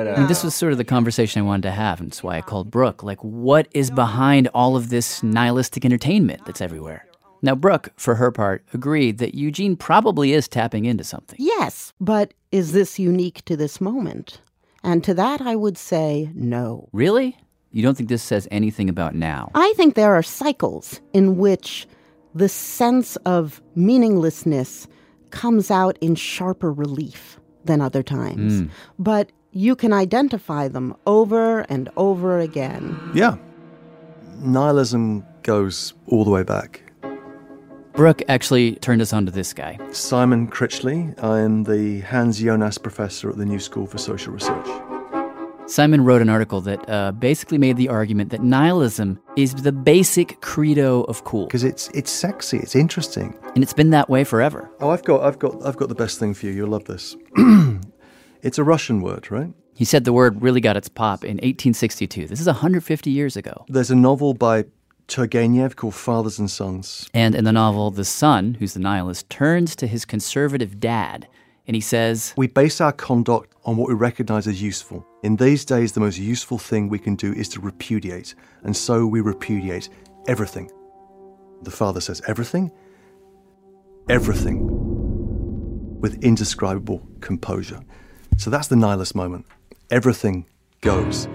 no. 0.07 0.12
I 0.14 0.19
mean, 0.19 0.28
this 0.28 0.43
was 0.43 0.55
sort 0.55 0.73
of 0.73 0.78
the 0.78 0.85
conversation 0.85 1.43
I 1.43 1.45
wanted 1.45 1.64
to 1.64 1.73
have, 1.73 2.00
and 2.00 2.11
that's 2.11 2.23
why 2.23 2.38
I 2.38 2.40
called 2.40 2.71
Brooke. 2.71 3.02
Like, 3.02 3.23
what 3.23 3.69
is 3.73 3.90
behind 3.90 4.49
all 4.55 4.75
of 4.75 4.88
this 4.88 5.23
nihilistic 5.23 5.85
entertainment 5.85 6.47
that's 6.47 6.62
everywhere? 6.62 7.05
Now, 7.43 7.55
Brooke, 7.55 7.90
for 7.97 8.14
her 8.14 8.31
part, 8.33 8.64
agreed 8.73 9.19
that 9.19 9.35
Eugene 9.35 9.76
probably 9.76 10.33
is 10.33 10.49
tapping 10.49 10.87
into 10.87 11.05
something. 11.05 11.37
Yes, 11.38 11.93
but 12.00 12.33
is 12.50 12.73
this 12.73 12.99
unique 12.99 13.45
to 13.45 13.55
this 13.57 13.78
moment? 13.81 14.40
And 14.83 15.05
to 15.05 15.12
that, 15.14 15.43
I 15.43 15.55
would 15.55 15.76
say 15.76 16.31
no. 16.35 16.88
Really? 16.93 17.37
You 17.73 17.83
don't 17.83 17.95
think 17.95 18.09
this 18.09 18.23
says 18.23 18.49
anything 18.50 18.88
about 18.88 19.14
now? 19.14 19.50
I 19.55 19.75
think 19.76 19.95
there 19.95 20.14
are 20.14 20.23
cycles 20.23 21.00
in 21.12 21.37
which 21.37 21.87
the 22.35 22.49
sense 22.49 23.16
of 23.25 23.61
meaninglessness 23.75 24.87
comes 25.30 25.70
out 25.70 25.99
in 26.00 26.14
sharper 26.14 26.73
relief 26.73 27.38
than 27.64 27.80
other 27.80 28.02
times. 28.02 28.62
Mm. 28.62 28.70
But 28.99 29.30
you 29.52 29.75
can 29.75 29.92
identify 29.92 30.68
them 30.68 30.94
over 31.06 31.61
and 31.62 31.88
over 31.97 32.38
again. 32.38 32.99
Yeah. 33.14 33.37
Nihilism 34.38 35.25
goes 35.42 35.94
all 36.06 36.25
the 36.25 36.30
way 36.30 36.42
back. 36.42 36.82
Brooke 37.92 38.23
actually 38.28 38.76
turned 38.76 39.02
us 39.02 39.12
on 39.12 39.26
to 39.26 39.32
this 39.32 39.52
guy. 39.52 39.76
Simon 39.90 40.49
Critchley. 40.49 41.20
I 41.23 41.40
am 41.40 41.64
the 41.64 42.00
Hans 42.02 42.38
Jonas 42.38 42.78
Professor 42.78 43.28
at 43.30 43.37
the 43.37 43.44
New 43.44 43.58
School 43.58 43.87
for 43.87 43.99
Social 43.99 44.32
Research. 44.32 44.98
Simon 45.68 46.02
wrote 46.02 46.22
an 46.22 46.30
article 46.30 46.62
that 46.62 46.88
uh, 46.88 47.12
basically 47.12 47.58
made 47.58 47.76
the 47.76 47.90
argument 47.90 48.30
that 48.30 48.42
nihilism 48.42 49.20
is 49.37 49.54
the 49.54 49.70
basic 49.70 50.40
credo 50.40 51.02
of 51.02 51.25
cool. 51.25 51.44
Because 51.44 51.62
it's 51.62 51.88
it's 51.88 52.10
sexy, 52.10 52.56
it's 52.56 52.75
interesting, 52.75 53.38
and 53.54 53.62
it's 53.62 53.75
been 53.75 53.90
that 53.90 54.08
way 54.08 54.25
forever. 54.25 54.70
Oh, 54.80 54.88
I've 54.88 55.04
got 55.04 55.20
I've 55.22 55.38
got 55.38 55.64
I've 55.66 55.76
got 55.76 55.90
the 55.90 55.94
best 55.94 56.18
thing 56.18 56.32
for 56.32 56.46
you. 56.46 56.52
You'll 56.52 56.70
love 56.70 56.84
this. 56.84 57.16
it's 58.42 58.56
a 58.56 58.64
Russian 58.64 59.02
word, 59.02 59.30
right? 59.30 59.52
He 59.75 59.84
said 59.84 60.04
the 60.04 60.12
word 60.12 60.40
really 60.40 60.62
got 60.62 60.78
its 60.78 60.88
pop 60.88 61.22
in 61.22 61.37
1862. 61.37 62.26
This 62.26 62.40
is 62.40 62.46
150 62.46 63.10
years 63.10 63.37
ago. 63.37 63.66
There's 63.68 63.90
a 63.90 63.94
novel 63.94 64.32
by 64.32 64.64
Turgenev 65.06 65.76
called 65.76 65.94
Fathers 65.94 66.38
and 66.38 66.50
Sons. 66.50 67.08
And 67.12 67.34
in 67.34 67.44
the 67.44 67.52
novel, 67.52 67.90
the 67.90 68.06
son, 68.06 68.54
who's 68.54 68.72
the 68.72 68.80
nihilist, 68.80 69.28
turns 69.28 69.76
to 69.76 69.87
his 69.87 70.06
conservative 70.06 70.80
dad 70.80 71.28
and 71.68 71.75
he 71.75 71.80
says, 71.82 72.32
We 72.37 72.46
base 72.46 72.80
our 72.80 72.92
conduct 72.92 73.54
on 73.64 73.76
what 73.76 73.88
we 73.88 73.94
recognize 73.94 74.48
as 74.48 74.60
useful. 74.62 75.06
In 75.25 75.34
these 75.34 75.64
days, 75.64 75.92
the 75.92 76.00
most 76.00 76.16
useful 76.16 76.58
thing 76.58 76.88
we 76.88 77.00
can 77.00 77.16
do 77.16 77.32
is 77.32 77.48
to 77.50 77.60
repudiate, 77.60 78.37
and 78.62 78.76
so 78.76 79.04
we 79.04 79.20
repudiate 79.20 79.88
everything. 80.28 80.70
The 81.62 81.72
father 81.72 82.00
says, 82.00 82.22
Everything? 82.28 82.70
Everything. 84.08 84.60
With 86.00 86.22
indescribable 86.22 87.04
composure. 87.20 87.80
So 88.37 88.48
that's 88.48 88.68
the 88.68 88.76
nihilist 88.76 89.16
moment. 89.16 89.46
Everything 89.90 90.46
goes. 90.82 91.26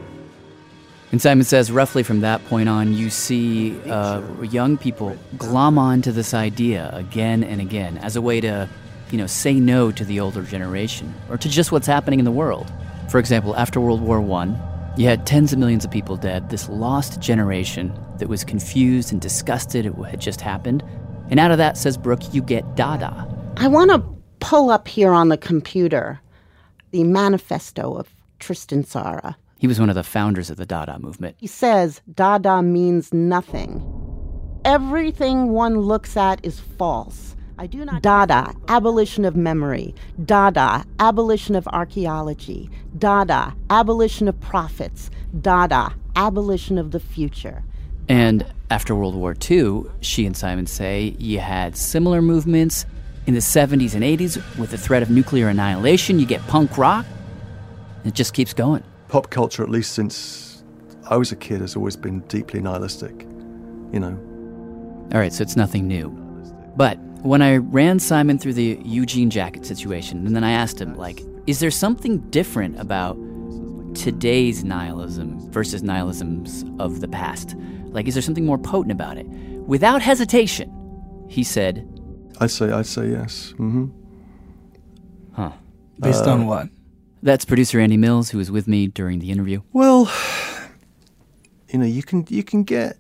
And 1.12 1.22
Simon 1.22 1.44
says, 1.44 1.70
roughly 1.70 2.02
from 2.04 2.22
that 2.22 2.44
point 2.46 2.70
on, 2.70 2.94
you 2.94 3.10
see 3.10 3.78
uh, 3.90 4.22
young 4.44 4.78
people 4.78 5.18
glom 5.38 5.78
onto 5.78 6.12
this 6.12 6.34
idea 6.34 6.90
again 6.94 7.44
and 7.44 7.60
again 7.60 7.98
as 7.98 8.16
a 8.16 8.22
way 8.22 8.40
to, 8.42 8.68
you 9.12 9.18
know, 9.18 9.28
say 9.28 9.54
no 9.54 9.92
to 9.92 10.06
the 10.06 10.22
older 10.22 10.42
generation 10.42 11.14
or 11.30 11.38
to 11.38 11.50
just 11.50 11.72
what's 11.72 11.86
happening 11.86 12.20
in 12.20 12.26
the 12.26 12.32
world. 12.32 12.72
For 13.14 13.20
example, 13.20 13.56
after 13.58 13.80
World 13.80 14.02
War 14.02 14.20
I, 14.40 14.96
you 14.98 15.06
had 15.06 15.28
tens 15.28 15.54
of 15.54 15.60
millions 15.60 15.86
of 15.86 15.92
people 15.92 16.18
dead, 16.18 16.50
this 16.50 16.68
lost 16.68 17.22
generation 17.22 17.96
that 18.18 18.28
was 18.28 18.44
confused 18.44 19.12
and 19.12 19.22
disgusted 19.22 19.86
at 19.86 20.00
what 20.00 20.10
had 20.10 20.20
just 20.20 20.42
happened. 20.42 20.84
And 21.30 21.40
out 21.40 21.52
of 21.52 21.60
that, 21.60 21.78
says 21.78 21.96
Brooke, 21.96 22.34
you 22.34 22.42
get 22.42 22.76
Dada. 22.76 23.28
I 23.58 23.68
want 23.68 23.92
to 23.92 24.04
pull 24.40 24.72
up 24.72 24.88
here 24.88 25.12
on 25.12 25.30
the 25.30 25.38
computer 25.38 26.20
the 26.90 27.04
manifesto 27.04 27.94
of 27.94 28.10
Tristan 28.40 28.84
Tzara. 28.84 29.36
He 29.60 29.68
was 29.68 29.80
one 29.80 29.90
of 29.90 29.96
the 29.96 30.04
founders 30.04 30.50
of 30.50 30.58
the 30.58 30.66
Dada 30.66 30.98
movement. 30.98 31.36
He 31.38 31.46
says 31.46 32.02
Dada 32.16 32.64
means 32.64 33.14
nothing. 33.14 33.80
Everything 34.66 35.50
one 35.50 35.82
looks 35.82 36.18
at 36.18 36.44
is 36.44 36.60
false. 36.60 37.36
I 37.58 37.68
do 37.68 37.86
not. 37.86 38.02
Dada, 38.02 38.54
abolition 38.68 39.26
of 39.26 39.36
memory. 39.36 39.94
Dada, 40.26 40.86
abolition 41.00 41.56
of 41.56 41.68
archaeology. 41.68 42.70
Dada, 42.98 43.56
abolition 43.70 44.28
of 44.28 44.40
prophets. 44.42 45.12
Dada, 45.40 45.94
abolition 46.16 46.78
of 46.78 46.92
the 46.92 47.00
future. 47.00 47.64
And 48.10 48.46
after 48.70 48.96
World 48.96 49.16
War 49.16 49.36
II, 49.50 49.84
she 50.02 50.26
and 50.26 50.36
Simon 50.36 50.68
say 50.68 51.16
you 51.20 51.40
had 51.40 51.78
similar 51.78 52.22
movements 52.22 52.86
in 53.28 53.34
the 53.34 53.40
70s 53.40 53.94
and 53.94 54.04
80s 54.04 54.58
with 54.58 54.72
the 54.72 54.78
threat 54.78 55.04
of 55.04 55.10
nuclear 55.10 55.48
annihilation. 55.48 56.20
You 56.20 56.26
get 56.26 56.42
punk 56.48 56.78
rock. 56.78 57.06
It 58.04 58.14
just 58.14 58.34
keeps 58.34 58.54
going. 58.54 58.84
Pop 59.08 59.30
culture, 59.30 59.64
at 59.64 59.70
least 59.70 59.94
since 59.94 60.64
I 61.10 61.18
was 61.18 61.32
a 61.32 61.36
kid, 61.36 61.62
has 61.62 61.76
always 61.76 61.96
been 61.96 62.22
deeply 62.22 62.60
nihilistic. 62.60 63.22
You 63.92 64.00
know. 64.00 64.20
All 65.14 65.20
right, 65.20 65.32
so 65.32 65.44
it's 65.44 65.56
nothing 65.56 65.88
new. 65.88 66.10
But 66.76 66.98
when 67.24 67.42
I 67.42 67.58
ran 67.58 68.00
Simon 68.00 68.38
through 68.38 68.54
the 68.54 68.80
Eugene 68.84 69.30
jacket 69.30 69.66
situation, 69.66 70.26
and 70.26 70.36
then 70.36 70.44
I 70.44 70.52
asked 70.52 70.80
him, 70.80 70.96
like, 70.96 71.22
is 71.48 71.60
there 71.60 71.72
something 71.72 72.20
different 72.30 72.80
about 72.80 73.18
today's 73.96 74.64
nihilism 74.64 75.40
versus 75.52 75.82
nihilisms 75.84 76.64
of 76.80 77.02
the 77.02 77.08
past? 77.08 77.56
Like, 77.86 78.08
is 78.08 78.14
there 78.16 78.22
something 78.24 78.46
more 78.46 78.58
potent 78.58 78.92
about 78.92 79.18
it? 79.18 79.26
Without 79.28 80.02
hesitation, 80.02 80.72
he 81.30 81.44
said, 81.44 81.88
I'd 82.40 82.52
say, 82.52 82.72
I'd 82.72 82.86
say 82.88 83.10
yes. 83.10 83.54
Mm-hmm. 83.58 83.86
Huh. 85.34 85.52
Based 86.00 86.24
Uh, 86.26 86.32
on 86.34 86.48
what? 86.48 86.70
That's 87.22 87.46
producer 87.46 87.80
Andy 87.80 87.98
Mills, 87.98 88.30
who 88.32 88.38
was 88.38 88.52
with 88.52 88.68
me 88.68 88.88
during 88.88 89.20
the 89.20 89.32
interview. 89.32 89.62
Well, 89.72 90.12
you 91.70 91.80
know, 91.80 91.86
you 91.86 92.04
can 92.04 92.26
you 92.30 92.44
can 92.44 92.64
get. 92.64 92.98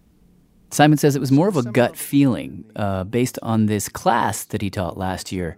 Simon 0.73 0.97
says 0.97 1.15
it 1.15 1.19
was 1.19 1.31
more 1.31 1.47
of 1.47 1.55
a 1.55 1.61
gut 1.61 1.95
feeling 1.95 2.65
uh, 2.75 3.03
based 3.03 3.37
on 3.43 3.67
this 3.67 3.87
class 3.87 4.43
that 4.45 4.61
he 4.61 4.71
taught 4.71 4.97
last 4.97 5.31
year 5.31 5.55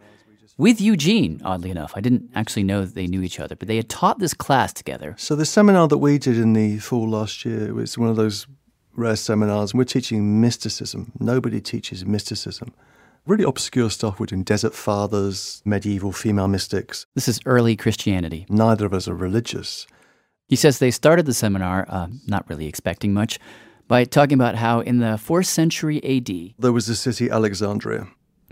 with 0.58 0.82
Eugene, 0.82 1.42
oddly 1.46 1.72
enough. 1.72 1.94
I 1.96 2.02
didn't 2.02 2.30
actually 2.36 2.64
know 2.64 2.82
that 2.82 2.96
they 2.96 3.08
knew 3.08 3.22
each 3.22 3.40
other, 3.40 3.56
but 3.56 3.70
they 3.70 3.78
had 3.78 3.88
taught 3.88 4.20
this 4.20 4.34
class 4.34 4.74
together. 4.74 5.16
So 5.18 5.36
the 5.36 5.46
seminar 5.46 5.88
that 5.88 6.00
we 6.00 6.18
did 6.18 6.38
in 6.38 6.52
the 6.52 6.80
fall 6.80 7.10
last 7.10 7.46
year 7.46 7.74
was 7.74 7.98
one 7.98 8.10
of 8.10 8.18
those 8.18 8.46
rare 8.94 9.16
seminars. 9.16 9.74
We're 9.74 9.86
teaching 9.86 10.42
mysticism. 10.42 11.14
Nobody 11.18 11.62
teaches 11.62 12.06
mysticism. 12.06 12.74
Really 13.26 13.46
obscure 13.46 13.90
stuff. 13.90 14.20
We're 14.20 14.26
doing 14.28 14.44
desert 14.44 14.76
fathers, 14.76 15.62
medieval 15.64 16.12
female 16.12 16.50
mystics. 16.50 17.06
This 17.16 17.30
is 17.30 17.40
early 17.46 17.78
Christianity. 17.78 18.46
Neither 18.50 18.86
of 18.86 18.94
us 18.94 19.08
are 19.08 19.16
religious. 19.16 19.88
He 20.48 20.58
says 20.58 20.78
they 20.78 20.92
started 20.92 21.26
the 21.26 21.34
seminar, 21.34 21.86
uh, 21.90 22.08
not 22.28 22.48
really 22.50 22.68
expecting 22.68 23.14
much, 23.14 23.40
by 23.88 24.04
talking 24.06 24.36
about 24.36 24.56
how 24.56 24.80
in 24.80 25.00
the 25.00 25.18
4th 25.18 25.46
century 25.48 26.04
AD, 26.04 26.54
There 26.60 26.72
was 26.74 26.88
the 26.88 26.96
city 26.96 27.30
Alexandria. 27.30 28.08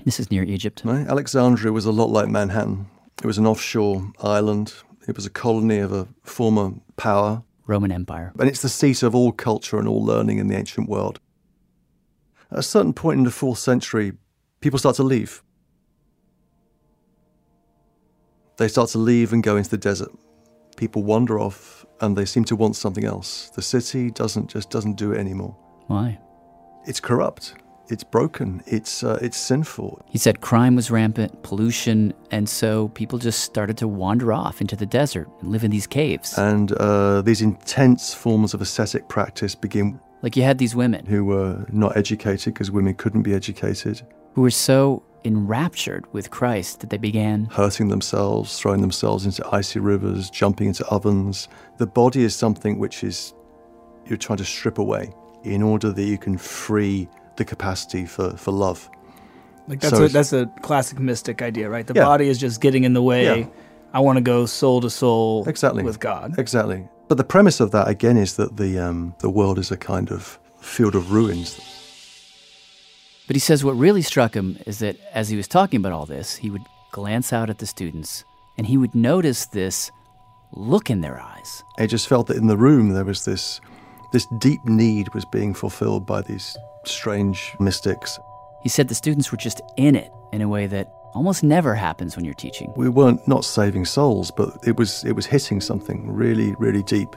this 0.06 0.20
is 0.20 0.30
near 0.32 0.44
Egypt, 0.44 0.82
Right? 0.86 1.08
Alexandria 1.08 1.72
was 1.72 1.86
a 1.86 1.92
lot 1.92 2.10
like 2.10 2.28
Manhattan. 2.30 2.88
It 3.22 3.26
was 3.26 3.38
an 3.38 3.48
offshore 3.48 4.12
island. 4.22 4.74
It 5.08 5.16
was 5.16 5.26
a 5.26 5.30
colony 5.30 5.80
of 5.80 5.92
a 5.92 6.08
former 6.24 6.74
power. 6.98 7.44
Roman 7.68 7.92
Empire. 7.92 8.34
And 8.40 8.50
it's 8.50 8.62
the 8.62 8.70
seat 8.70 9.04
of 9.04 9.16
all 9.16 9.32
culture 9.32 9.78
and 9.80 9.88
all 9.88 10.04
learning 10.04 10.38
in 10.40 10.48
the 10.48 10.58
ancient 10.58 10.90
world. 10.90 11.20
At 12.52 12.60
a 12.60 12.64
certain 12.64 12.94
point 12.94 13.20
in 13.20 13.24
the 13.24 13.32
fourth 13.32 13.60
century, 13.60 14.14
people 14.62 14.78
start 14.80 14.96
to 14.98 15.04
leave. 15.04 15.42
They 18.58 18.68
start 18.68 18.90
to 18.92 18.98
leave 19.00 19.34
and 19.34 19.42
go 19.42 19.58
into 19.58 19.70
the 19.70 19.78
desert. 19.78 20.12
People 20.76 21.04
wander 21.04 21.40
off 21.40 21.86
and 22.04 22.18
they 22.18 22.26
seem 22.26 22.44
to 22.46 22.56
want 22.56 22.76
something 22.76 23.06
else. 23.06 23.50
The 23.50 23.62
city 23.62 24.12
doesn't 24.12 24.50
just 24.50 24.70
doesn't 24.70 24.96
do 24.96 25.14
it 25.14 25.20
anymore. 25.20 25.56
Why? 25.88 26.20
It's 26.86 27.00
corrupt. 27.00 27.56
It's 27.90 28.04
broken. 28.04 28.62
It's 28.66 29.04
uh, 29.04 29.20
it's 29.22 29.38
sinful. 29.38 30.02
He 30.10 30.18
said 30.18 30.42
crime 30.42 30.76
was 30.76 30.92
rampant, 30.92 31.44
pollution, 31.44 32.14
and 32.32 32.48
so 32.48 32.90
people 32.90 33.20
just 33.20 33.42
started 33.42 33.78
to 33.78 33.88
wander 33.88 34.32
off 34.34 34.62
into 34.62 34.76
the 34.76 34.86
desert 34.86 35.30
and 35.42 35.52
live 35.52 35.64
in 35.64 35.72
these 35.72 35.88
caves. 35.88 36.38
And 36.38 36.72
uh, 36.74 37.22
these 37.22 37.42
intense 37.42 38.14
forms 38.14 38.54
of 38.54 38.62
ascetic 38.62 39.08
practice 39.08 39.56
begin. 39.56 40.00
Like 40.22 40.38
you 40.38 40.44
had 40.44 40.58
these 40.58 40.76
women 40.76 41.06
who 41.06 41.26
were 41.26 41.66
not 41.70 41.98
educated 41.98 42.54
because 42.54 42.72
women 42.72 42.96
couldn't 42.96 43.24
be 43.24 43.34
educated, 43.34 44.02
who 44.34 44.42
were 44.42 44.52
so 44.52 45.04
enraptured 45.26 46.06
with 46.14 46.30
Christ 46.32 46.80
that 46.82 46.90
they 46.90 46.98
began 46.98 47.46
hurting 47.46 47.88
themselves, 47.90 48.60
throwing 48.60 48.82
themselves 48.82 49.26
into 49.26 49.48
icy 49.52 49.80
rivers, 49.80 50.30
jumping 50.30 50.68
into 50.68 50.86
ovens. 50.88 51.48
The 51.78 51.88
body 51.88 52.24
is 52.24 52.36
something 52.36 52.80
which 52.80 53.04
is 53.04 53.34
you're 54.06 54.18
trying 54.18 54.38
to 54.38 54.46
strip 54.46 54.78
away 54.78 55.14
in 55.44 55.62
order 55.62 55.92
that 55.92 56.04
you 56.04 56.18
can 56.18 56.38
free 56.38 57.08
the 57.38 57.46
capacity 57.46 58.06
for, 58.06 58.36
for 58.38 58.52
love. 58.52 58.90
Like 59.68 59.80
that's 59.80 59.98
So 59.98 60.06
a 60.06 60.08
that's 60.10 60.34
a 60.34 60.46
classic 60.62 61.00
mystic 61.00 61.42
idea, 61.42 61.70
right? 61.70 61.88
The 61.88 61.94
Yeah. 61.94 62.06
body 62.06 62.28
is 62.28 62.38
just 62.38 62.60
getting 62.62 62.84
in 62.84 62.94
the 62.94 63.02
way. 63.02 63.40
Yeah. 63.40 63.48
I 63.94 64.00
want 64.00 64.18
to 64.18 64.22
go 64.22 64.46
soul 64.46 64.82
to 64.82 64.90
soul 64.90 65.48
exactly 65.48 65.84
with 65.84 66.00
God. 66.00 66.38
Exactly. 66.38 66.88
But 67.08 67.18
the 67.18 67.24
premise 67.24 67.60
of 67.60 67.72
that 67.72 67.88
again 67.88 68.18
is 68.18 68.36
that 68.36 68.58
the 68.58 68.80
um, 68.80 69.16
the 69.20 69.30
world 69.30 69.58
is 69.60 69.72
a 69.72 69.78
kind 69.78 70.12
of 70.12 70.40
field 70.60 70.96
of 70.96 71.12
ruins. 71.12 71.60
But 73.34 73.38
he 73.38 73.40
says 73.40 73.66
what 73.66 73.72
really 73.72 74.04
struck 74.04 74.36
him 74.36 74.60
is 74.68 74.78
that 74.78 74.96
as 75.12 75.28
he 75.28 75.36
was 75.36 75.48
talking 75.48 75.80
about 75.80 75.92
all 75.92 76.06
this, 76.06 76.36
he 76.36 76.52
would 76.52 76.62
glance 76.92 77.34
out 77.34 77.50
at 77.50 77.58
the 77.58 77.66
students 77.66 78.24
and 78.60 78.68
he 78.68 78.78
would 78.78 78.94
notice 78.94 79.48
this 79.48 79.90
look 80.52 80.92
in 80.92 81.02
their 81.02 81.20
eyes. 81.20 81.64
I 81.80 81.88
just 81.88 82.08
felt 82.08 82.28
that 82.28 82.38
in 82.38 82.46
the 82.46 82.56
room 82.56 82.90
there 82.90 83.04
was 83.04 83.26
this 83.26 83.60
this 84.12 84.28
deep 84.38 84.64
need 84.66 85.12
was 85.16 85.26
being 85.26 85.56
fulfilled 85.56 86.06
by 86.06 86.22
these 86.22 86.56
strange 86.86 87.56
mystics. 87.60 88.20
He 88.62 88.70
said 88.70 88.88
the 88.88 88.94
students 88.94 89.32
were 89.32 89.40
just 89.40 89.62
in 89.78 89.96
it 89.96 90.12
in 90.32 90.44
a 90.44 90.48
way 90.48 90.68
that 90.68 90.94
almost 91.16 91.42
never 91.44 91.74
happens 91.74 92.16
when 92.16 92.26
you're 92.26 92.36
teaching. 92.36 92.72
We 92.76 92.88
weren't 92.88 93.28
not 93.28 93.46
saving 93.46 93.86
souls, 93.86 94.30
but 94.30 94.60
it 94.64 94.78
was 94.78 95.04
it 95.06 95.14
was 95.14 95.26
hitting 95.26 95.60
something 95.60 96.14
really, 96.14 96.54
really 96.60 96.84
deep. 96.84 97.16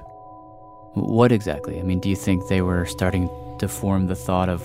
What 0.95 1.31
exactly? 1.31 1.79
I 1.79 1.83
mean, 1.83 2.01
do 2.01 2.09
you 2.09 2.17
think 2.17 2.49
they 2.49 2.63
were 2.63 2.87
starting 2.87 3.29
to 3.59 3.69
form 3.69 4.07
the 4.07 4.17
thought 4.17 4.49
of 4.49 4.63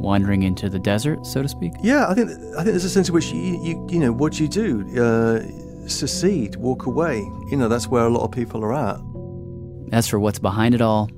wandering 0.00 0.42
into 0.42 0.68
the 0.68 0.78
desert, 0.78 1.24
so 1.26 1.42
to 1.42 1.48
speak? 1.48 1.72
Yeah, 1.82 2.08
I 2.08 2.14
think 2.14 2.30
I 2.30 2.62
think 2.62 2.66
there's 2.66 2.84
a 2.84 2.90
sense 2.90 3.08
in 3.08 3.14
which 3.14 3.30
you 3.32 3.40
you, 3.62 3.86
you 3.90 3.98
know 3.98 4.12
what 4.12 4.32
do 4.32 4.42
you 4.42 4.48
do? 4.48 5.00
Uh, 5.00 5.88
secede, 5.88 6.56
walk 6.56 6.86
away. 6.86 7.18
You 7.50 7.56
know 7.56 7.68
that's 7.68 7.86
where 7.86 8.04
a 8.04 8.10
lot 8.10 8.24
of 8.24 8.32
people 8.32 8.64
are 8.64 8.74
at. 8.74 9.00
As 9.92 10.08
for 10.08 10.18
what's 10.18 10.38
behind 10.38 10.74
it 10.74 10.80
all, 10.80 11.10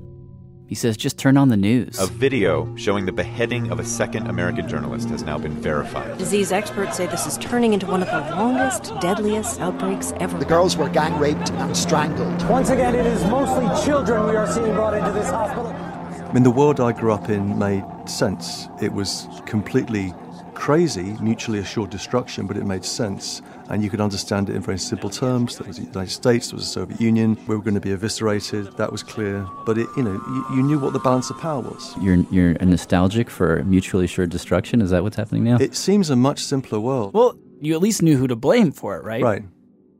he 0.67 0.75
says 0.75 0.97
just 0.97 1.19
turn 1.19 1.37
on 1.37 1.49
the 1.49 1.57
news. 1.57 1.99
A 1.99 2.07
video 2.07 2.75
showing 2.75 3.05
the 3.05 3.11
beheading 3.11 3.71
of 3.71 3.79
a 3.79 3.85
second 3.85 4.27
American 4.27 4.67
journalist 4.67 5.09
has 5.09 5.21
now 5.23 5.37
been 5.37 5.53
verified. 5.53 6.17
Disease 6.17 6.51
experts 6.51 6.97
say 6.97 7.05
this 7.05 7.27
is 7.27 7.37
turning 7.37 7.73
into 7.73 7.85
one 7.85 8.01
of 8.01 8.07
the 8.07 8.35
longest, 8.35 8.91
deadliest 8.99 9.59
outbreaks 9.59 10.13
ever. 10.19 10.37
The 10.39 10.45
girls 10.45 10.75
were 10.75 10.89
gang 10.89 11.19
raped 11.19 11.51
and 11.51 11.77
strangled. 11.77 12.49
Once 12.49 12.69
again, 12.69 12.95
it 12.95 13.05
is 13.05 13.23
mostly 13.25 13.67
children 13.85 14.25
we 14.25 14.35
are 14.35 14.51
seeing 14.51 14.73
brought 14.73 14.95
into 14.95 15.11
this 15.11 15.29
hospital. 15.29 15.92
I 16.33 16.37
mean, 16.37 16.41
the 16.41 16.49
world 16.49 16.79
I 16.79 16.91
grew 16.93 17.13
up 17.13 17.29
in 17.29 17.59
made 17.59 17.85
sense. 18.07 18.67
It 18.81 18.91
was 18.91 19.27
completely 19.45 20.15
crazy, 20.55 21.15
mutually 21.21 21.59
assured 21.59 21.91
destruction, 21.91 22.47
but 22.47 22.57
it 22.57 22.65
made 22.65 22.83
sense. 22.83 23.43
And 23.69 23.83
you 23.83 23.91
could 23.91 24.01
understand 24.01 24.49
it 24.49 24.55
in 24.55 24.63
very 24.63 24.79
simple 24.79 25.11
terms. 25.11 25.59
There 25.59 25.67
was 25.67 25.77
the 25.77 25.83
United 25.83 26.09
States, 26.09 26.49
there 26.49 26.55
was 26.55 26.65
the 26.65 26.71
Soviet 26.71 26.99
Union. 26.99 27.37
We 27.45 27.55
were 27.55 27.61
going 27.61 27.75
to 27.75 27.79
be 27.79 27.91
eviscerated. 27.91 28.75
That 28.77 28.91
was 28.91 29.03
clear. 29.03 29.47
But 29.63 29.77
it, 29.77 29.87
you 29.95 30.01
know, 30.01 30.13
you, 30.13 30.55
you 30.55 30.63
knew 30.63 30.79
what 30.79 30.93
the 30.93 30.99
balance 31.01 31.29
of 31.29 31.37
power 31.37 31.61
was. 31.61 31.93
You're 32.01 32.25
you're 32.31 32.53
nostalgic 32.55 33.29
for 33.29 33.63
mutually 33.65 34.05
assured 34.05 34.31
destruction. 34.31 34.81
Is 34.81 34.89
that 34.89 35.03
what's 35.03 35.17
happening 35.17 35.43
now? 35.43 35.57
It 35.57 35.75
seems 35.75 36.09
a 36.09 36.15
much 36.15 36.39
simpler 36.39 36.79
world. 36.79 37.13
Well, 37.13 37.37
you 37.61 37.75
at 37.75 37.79
least 37.79 38.01
knew 38.01 38.17
who 38.17 38.25
to 38.25 38.35
blame 38.35 38.71
for 38.71 38.97
it, 38.97 39.03
right? 39.03 39.21
Right. 39.21 39.43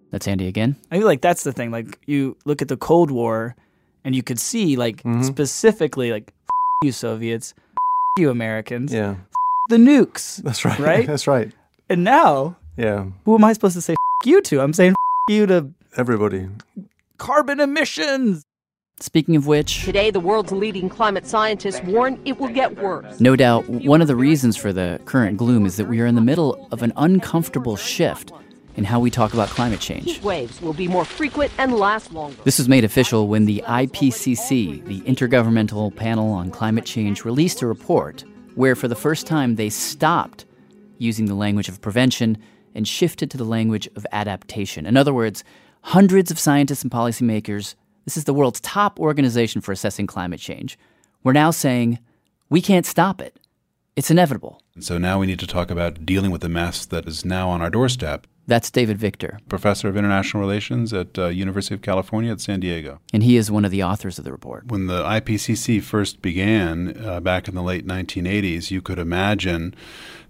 That's 0.09 0.27
Andy 0.27 0.47
again. 0.47 0.77
I 0.89 0.97
feel 0.97 1.05
like 1.05 1.21
that's 1.21 1.43
the 1.43 1.53
thing. 1.53 1.69
Like 1.69 1.99
you 2.07 2.37
look 2.43 2.63
at 2.63 2.69
the 2.69 2.77
Cold 2.77 3.11
War, 3.11 3.55
and 4.03 4.15
you 4.15 4.23
could 4.23 4.39
see 4.39 4.75
like 4.75 5.01
Mhm. 5.03 5.23
specifically 5.23 6.11
like 6.11 6.33
you 6.83 6.91
Soviets, 6.91 7.53
you 8.17 8.29
Americans, 8.29 8.93
Yeah. 8.93 9.15
the 9.69 9.77
nukes. 9.77 10.37
That's 10.43 10.65
right. 10.65 10.79
Right? 10.79 11.07
That's 11.11 11.27
right. 11.27 11.51
And 11.89 12.03
now, 12.03 12.57
Yeah. 12.77 13.05
who 13.25 13.35
am 13.35 13.43
I 13.43 13.53
supposed 13.53 13.75
to 13.75 13.81
say 13.81 13.95
you 14.25 14.41
to? 14.41 14.61
I'm 14.61 14.73
saying 14.73 14.95
you 15.29 15.45
to 15.47 15.67
Everybody. 15.95 16.47
carbon 17.17 17.59
emissions. 17.59 18.43
Speaking 18.99 19.35
of 19.35 19.47
which, 19.47 19.83
Today, 19.83 20.11
the 20.11 20.19
world's 20.19 20.51
leading 20.51 20.87
climate 20.87 21.25
scientists 21.25 21.81
warn 21.83 22.19
it 22.25 22.39
will 22.39 22.47
get 22.47 22.81
worse. 22.81 23.19
no 23.19 23.35
doubt 23.35 23.67
one 23.67 24.01
of 24.01 24.07
the 24.07 24.15
reasons 24.15 24.55
for 24.55 24.71
the 24.71 24.99
current 25.05 25.37
gloom 25.37 25.65
is 25.65 25.75
that 25.77 25.89
we 25.89 25.99
are 25.99 26.05
in 26.05 26.15
the 26.15 26.21
middle 26.21 26.67
of 26.71 26.83
an 26.83 26.93
uncomfortable 26.95 27.75
shift 27.75 28.31
in 28.75 28.83
how 28.83 28.99
we 28.99 29.09
talk 29.09 29.33
about 29.33 29.49
climate 29.49 29.79
change. 29.79 30.05
Heat 30.05 30.23
waves 30.23 30.61
will 30.61 30.73
be 30.73 30.87
more 30.87 31.05
frequent 31.05 31.51
and 31.57 31.73
last 31.73 32.11
longer. 32.11 32.41
This 32.43 32.57
was 32.57 32.67
made 32.67 32.83
official 32.83 33.27
when 33.27 33.45
the 33.45 33.63
IPCC, 33.67 34.85
the 34.85 35.01
Intergovernmental 35.01 35.95
Panel 35.95 36.31
on 36.31 36.51
Climate 36.51 36.85
Change, 36.85 37.25
released 37.25 37.61
a 37.61 37.67
report 37.67 38.23
where, 38.55 38.75
for 38.75 38.87
the 38.87 38.95
first 38.95 39.27
time, 39.27 39.55
they 39.55 39.69
stopped 39.69 40.45
using 40.97 41.25
the 41.25 41.35
language 41.35 41.69
of 41.69 41.81
prevention 41.81 42.37
and 42.75 42.87
shifted 42.87 43.29
to 43.31 43.37
the 43.37 43.43
language 43.43 43.87
of 43.95 44.05
adaptation. 44.11 44.85
In 44.85 44.97
other 44.97 45.13
words, 45.13 45.43
hundreds 45.81 46.31
of 46.31 46.39
scientists 46.39 46.81
and 46.81 46.91
policymakers, 46.91 47.75
this 48.05 48.17
is 48.17 48.23
the 48.23 48.33
world's 48.33 48.59
top 48.61 48.99
organization 48.99 49.61
for 49.61 49.71
assessing 49.71 50.07
climate 50.07 50.39
change, 50.39 50.77
we're 51.23 51.33
now 51.33 51.51
saying 51.51 51.99
we 52.49 52.61
can't 52.61 52.85
stop 52.85 53.21
it. 53.21 53.37
It's 53.95 54.09
inevitable. 54.09 54.61
And 54.75 54.83
So 54.83 54.97
now 54.97 55.19
we 55.19 55.27
need 55.27 55.39
to 55.39 55.47
talk 55.47 55.69
about 55.69 56.05
dealing 56.05 56.31
with 56.31 56.41
the 56.41 56.49
mess 56.49 56.85
that 56.87 57.07
is 57.07 57.23
now 57.23 57.49
on 57.49 57.61
our 57.61 57.69
doorstep. 57.69 58.27
That's 58.45 58.69
David 58.69 58.97
Victor, 58.97 59.39
Professor 59.47 59.87
of 59.87 59.95
International 59.95 60.41
Relations 60.41 60.91
at 60.91 61.17
uh, 61.17 61.27
University 61.27 61.75
of 61.75 61.81
California 61.81 62.31
at 62.31 62.41
San 62.41 62.59
Diego. 62.59 62.99
and 63.13 63.23
he 63.23 63.37
is 63.37 63.49
one 63.49 63.63
of 63.63 63.71
the 63.71 63.83
authors 63.83 64.19
of 64.19 64.25
the 64.25 64.31
report. 64.33 64.67
When 64.67 64.87
the 64.87 65.01
IPCC 65.03 65.81
first 65.81 66.21
began 66.21 66.97
uh, 67.05 67.21
back 67.21 67.47
in 67.47 67.55
the 67.55 67.63
late 67.63 67.87
1980s, 67.87 68.69
you 68.69 68.81
could 68.81 68.99
imagine 68.99 69.73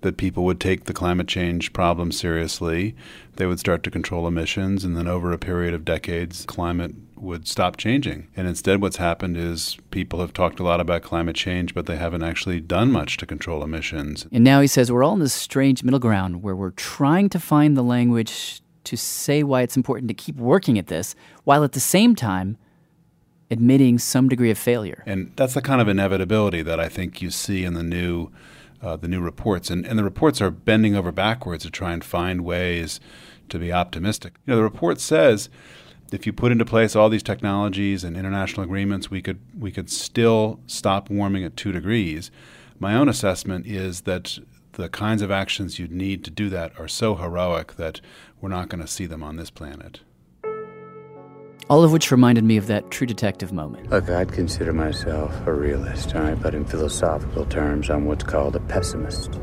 that 0.01 0.17
people 0.17 0.43
would 0.45 0.59
take 0.59 0.83
the 0.83 0.93
climate 0.93 1.27
change 1.27 1.73
problem 1.73 2.11
seriously. 2.11 2.95
They 3.37 3.47
would 3.47 3.59
start 3.59 3.81
to 3.83 3.91
control 3.91 4.27
emissions, 4.27 4.83
and 4.83 4.95
then 4.95 5.07
over 5.07 5.31
a 5.31 5.39
period 5.39 5.73
of 5.73 5.83
decades, 5.83 6.45
climate 6.45 6.93
would 7.15 7.47
stop 7.47 7.77
changing. 7.77 8.27
And 8.35 8.47
instead, 8.47 8.81
what's 8.81 8.97
happened 8.97 9.37
is 9.37 9.77
people 9.91 10.19
have 10.19 10.33
talked 10.33 10.59
a 10.59 10.63
lot 10.63 10.79
about 10.79 11.01
climate 11.01 11.35
change, 11.35 11.73
but 11.73 11.85
they 11.85 11.97
haven't 11.97 12.23
actually 12.23 12.59
done 12.59 12.91
much 12.91 13.17
to 13.17 13.25
control 13.25 13.63
emissions. 13.63 14.27
And 14.31 14.43
now 14.43 14.61
he 14.61 14.67
says 14.67 14.91
we're 14.91 15.03
all 15.03 15.13
in 15.13 15.19
this 15.19 15.33
strange 15.33 15.83
middle 15.83 15.99
ground 15.99 16.43
where 16.43 16.55
we're 16.55 16.71
trying 16.71 17.29
to 17.29 17.39
find 17.39 17.77
the 17.77 17.83
language 17.83 18.61
to 18.85 18.97
say 18.97 19.43
why 19.43 19.61
it's 19.61 19.77
important 19.77 20.07
to 20.09 20.13
keep 20.13 20.35
working 20.35 20.77
at 20.77 20.87
this, 20.87 21.15
while 21.43 21.63
at 21.63 21.71
the 21.71 21.79
same 21.79 22.15
time 22.15 22.57
admitting 23.49 23.97
some 23.99 24.27
degree 24.27 24.51
of 24.51 24.57
failure. 24.57 25.03
And 25.05 25.31
that's 25.35 25.53
the 25.53 25.61
kind 25.61 25.79
of 25.79 25.87
inevitability 25.87 26.61
that 26.63 26.79
I 26.79 26.89
think 26.89 27.21
you 27.21 27.29
see 27.29 27.63
in 27.63 27.73
the 27.73 27.83
new 27.83 28.31
uh, 28.81 28.97
the 28.97 29.07
new 29.07 29.21
reports. 29.21 29.69
And, 29.69 29.85
and 29.85 29.97
the 29.97 30.03
reports 30.03 30.41
are 30.41 30.51
bending 30.51 30.93
over 30.93 31.13
backwards 31.13 31.63
to 31.63 31.71
try 31.71 31.93
and 31.93 32.03
find 32.03 32.43
ways 32.43 32.99
to 33.47 33.57
be 33.57 33.71
optimistic. 33.71 34.33
You 34.45 34.51
know, 34.51 34.57
the 34.57 34.63
report 34.63 34.99
says 34.99 35.49
if 36.13 36.27
you 36.27 36.31
put 36.31 36.51
into 36.51 36.63
place 36.63 36.95
all 36.95 37.09
these 37.09 37.23
technologies 37.23 38.03
and 38.03 38.15
international 38.15 38.63
agreements, 38.63 39.09
we 39.09 39.21
could 39.21 39.39
we 39.57 39.71
could 39.71 39.89
still 39.89 40.59
stop 40.67 41.09
warming 41.09 41.43
at 41.43 41.57
two 41.57 41.71
degrees. 41.71 42.29
My 42.79 42.93
own 42.95 43.09
assessment 43.09 43.65
is 43.65 44.01
that 44.01 44.37
the 44.73 44.89
kinds 44.89 45.21
of 45.23 45.31
actions 45.31 45.79
you'd 45.79 45.91
need 45.91 46.23
to 46.25 46.31
do 46.31 46.49
that 46.49 46.71
are 46.79 46.87
so 46.87 47.15
heroic 47.15 47.75
that 47.77 47.99
we're 48.39 48.49
not 48.49 48.69
going 48.69 48.81
to 48.81 48.87
see 48.87 49.07
them 49.07 49.23
on 49.23 49.37
this 49.37 49.49
planet. 49.49 50.01
All 51.69 51.83
of 51.83 51.91
which 51.91 52.11
reminded 52.11 52.43
me 52.43 52.57
of 52.57 52.67
that 52.67 52.91
true 52.91 53.07
detective 53.07 53.51
moment. 53.51 53.89
Look, 53.89 54.09
I'd 54.09 54.31
consider 54.31 54.73
myself 54.73 55.33
a 55.47 55.53
realist, 55.53 56.13
all 56.13 56.21
right? 56.21 56.39
But 56.39 56.53
in 56.53 56.65
philosophical 56.65 57.45
terms, 57.45 57.89
I'm 57.89 58.05
what's 58.05 58.23
called 58.23 58.55
a 58.55 58.59
pessimist. 58.59 59.35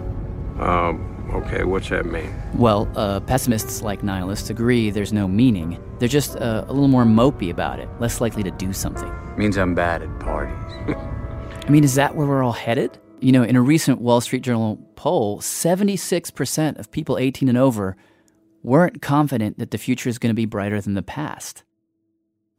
Um, 0.59 1.20
okay, 1.35 1.65
what's 1.65 1.89
that 1.89 2.07
mean? 2.07 2.33
Well, 2.55 2.91
uh, 2.97 3.21
pessimists 3.21 3.83
like 3.83 4.03
nihilists 4.03 4.51
agree 4.51 4.91
there's 4.91 5.13
no 5.13 5.29
meaning. 5.29 5.83
They're 5.99 6.09
just 6.09 6.37
uh, 6.37 6.65
a 6.67 6.73
little 6.73 6.89
more 6.89 7.05
mopey 7.05 7.51
about 7.51 7.79
it, 7.81 7.89
less 8.01 8.21
likely 8.21 8.43
to 8.43 8.51
do 8.51 8.73
something. 8.73 9.13
Means 9.37 9.57
I'm 9.57 9.75
bad 9.75 10.03
at 10.03 10.21
parties. 10.21 10.55
I 11.67 11.71
mean, 11.71 11.85
is 11.85 11.95
that 11.95 12.17
where 12.17 12.27
we're 12.27 12.43
all 12.43 12.53
headed? 12.53 12.99
You 13.21 13.33
know, 13.33 13.43
in 13.43 13.57
a 13.57 13.63
recent 13.63 14.01
Wall 14.01 14.21
Street 14.21 14.43
Journal 14.43 14.79
poll, 14.97 15.41
76% 15.41 16.79
of 16.79 16.91
people 16.91 17.19
18 17.19 17.49
and 17.49 17.59
over 17.59 17.97
weren't 18.63 19.03
confident 19.03 19.59
that 19.59 19.71
the 19.71 19.79
future 19.79 20.09
is 20.09 20.19
going 20.19 20.31
to 20.31 20.35
be 20.35 20.47
brighter 20.47 20.81
than 20.81 20.95
the 20.95 21.03
past. 21.03 21.65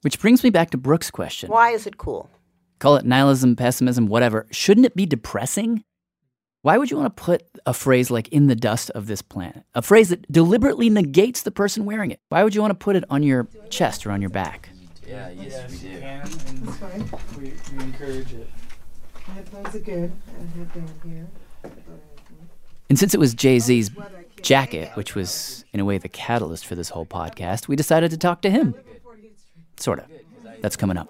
Which 0.02 0.20
brings 0.20 0.44
me 0.44 0.50
back 0.50 0.72
to 0.72 0.78
Brooke's 0.78 1.12
question. 1.12 1.50
Why 1.50 1.72
is 1.72 1.86
it 1.86 1.98
cool? 1.98 2.30
Call 2.80 2.96
it 2.96 3.06
nihilism, 3.06 3.56
pessimism, 3.56 4.08
whatever. 4.08 4.48
Shouldn't 4.50 4.88
it 4.88 4.96
be 4.96 5.06
depressing? 5.06 5.84
Why 6.64 6.78
would 6.78 6.92
you 6.92 6.98
want 6.98 7.16
to 7.16 7.24
put 7.24 7.44
a 7.66 7.74
phrase 7.74 8.12
like 8.12 8.28
in 8.28 8.46
the 8.46 8.56
dust 8.56 8.92
of 8.92 9.08
this 9.08 9.24
planet? 9.24 9.64
A 9.74 9.82
phrase 9.82 10.10
that 10.10 10.32
deliberately 10.32 10.92
negates 10.92 11.42
the 11.42 11.50
person 11.50 11.86
wearing 11.86 12.12
it. 12.12 12.20
Why 12.30 12.44
would 12.44 12.54
you 12.54 12.62
want 12.62 12.70
to 12.70 12.76
put 12.76 12.96
it 12.96 13.04
on 13.10 13.24
your 13.24 13.48
chest 13.72 14.06
or 14.06 14.12
on 14.12 14.22
your 14.22 14.30
back? 14.30 14.70
Yeah, 15.08 15.32
yes, 15.32 15.72
we 15.72 15.90
do. 15.90 16.00
That's 16.00 16.78
fine. 16.78 17.10
We, 17.36 17.54
we 17.76 17.84
encourage 17.84 18.34
it. 18.34 18.48
Headphones 19.26 19.76
are 19.76 19.80
good. 19.80 20.12
I 20.38 20.60
have 20.60 20.74
them 20.74 20.86
here. 21.04 21.28
And 22.90 23.00
since 23.00 23.16
it 23.16 23.20
was 23.20 23.34
Jay 23.34 23.58
Z's 23.58 23.90
um, 23.98 24.06
jacket, 24.44 24.92
which 24.94 25.16
was 25.16 25.66
in 25.74 25.80
a 25.80 25.86
way 25.86 25.98
the 25.98 26.10
catalyst 26.10 26.68
for 26.68 26.76
this 26.76 26.90
whole 26.90 27.08
podcast, 27.08 27.70
we 27.70 27.76
decided 27.76 28.12
to 28.12 28.18
talk 28.18 28.44
to 28.44 28.52
him. 28.52 28.76
Sort 29.78 29.98
of. 29.98 30.06
That's 30.62 30.76
coming 30.76 30.98
up. 30.98 31.10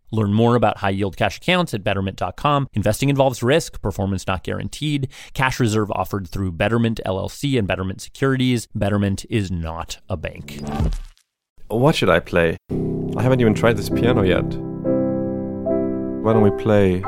Learn 0.11 0.33
more 0.33 0.55
about 0.55 0.77
high 0.77 0.89
yield 0.91 1.17
cash 1.17 1.37
accounts 1.37 1.73
at 1.73 1.83
betterment.com. 1.83 2.67
Investing 2.73 3.09
involves 3.09 3.41
risk, 3.41 3.81
performance 3.81 4.27
not 4.27 4.43
guaranteed. 4.43 5.07
Cash 5.33 5.59
reserve 5.59 5.89
offered 5.91 6.27
through 6.27 6.51
Betterment 6.51 6.99
LLC 7.05 7.57
and 7.57 7.67
Betterment 7.67 8.01
Securities. 8.01 8.67
Betterment 8.75 9.25
is 9.29 9.51
not 9.51 9.99
a 10.09 10.17
bank. 10.17 10.59
What 11.67 11.95
should 11.95 12.09
I 12.09 12.19
play? 12.19 12.57
I 13.17 13.21
haven't 13.21 13.39
even 13.41 13.53
tried 13.53 13.77
this 13.77 13.89
piano 13.89 14.23
yet. 14.23 14.43
Why 16.23 16.33
don't 16.33 16.43
we 16.43 16.51
play 16.61 17.01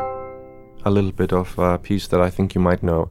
a 0.86 0.92
little 0.92 1.12
bit 1.12 1.34
of 1.34 1.58
a 1.60 1.78
piece 1.78 2.08
that 2.08 2.22
I 2.22 2.30
think 2.30 2.56
you 2.56 2.62
might 2.62 2.84
know? 2.84 3.10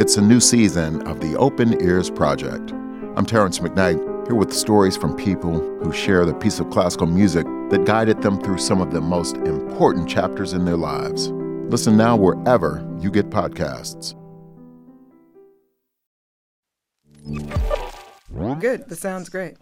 It's 0.00 0.16
a 0.16 0.22
new 0.22 0.40
season 0.40 1.06
of 1.06 1.20
the 1.20 1.36
Open 1.36 1.80
Ears 1.82 2.08
Project. 2.08 2.72
I'm 3.16 3.26
Terrance 3.26 3.58
McKnight, 3.58 4.00
here 4.30 4.36
with 4.36 4.52
stories 4.52 4.96
from 4.96 5.16
people 5.16 5.58
who 5.82 5.92
share 5.92 6.24
the 6.24 6.32
piece 6.32 6.60
of 6.60 6.70
classical 6.70 7.06
music 7.08 7.44
that 7.68 7.84
guided 7.84 8.22
them 8.22 8.40
through 8.40 8.58
some 8.58 8.80
of 8.80 8.92
the 8.92 9.00
most 9.00 9.34
important 9.38 10.08
chapters 10.08 10.52
in 10.52 10.64
their 10.64 10.76
lives. 10.76 11.30
Listen 11.68 11.96
now 11.96 12.14
wherever 12.14 12.86
you 13.00 13.10
get 13.10 13.28
podcasts. 13.30 14.14
Good. 18.60 18.88
This 18.88 19.00
sounds 19.00 19.28
great. 19.28 19.56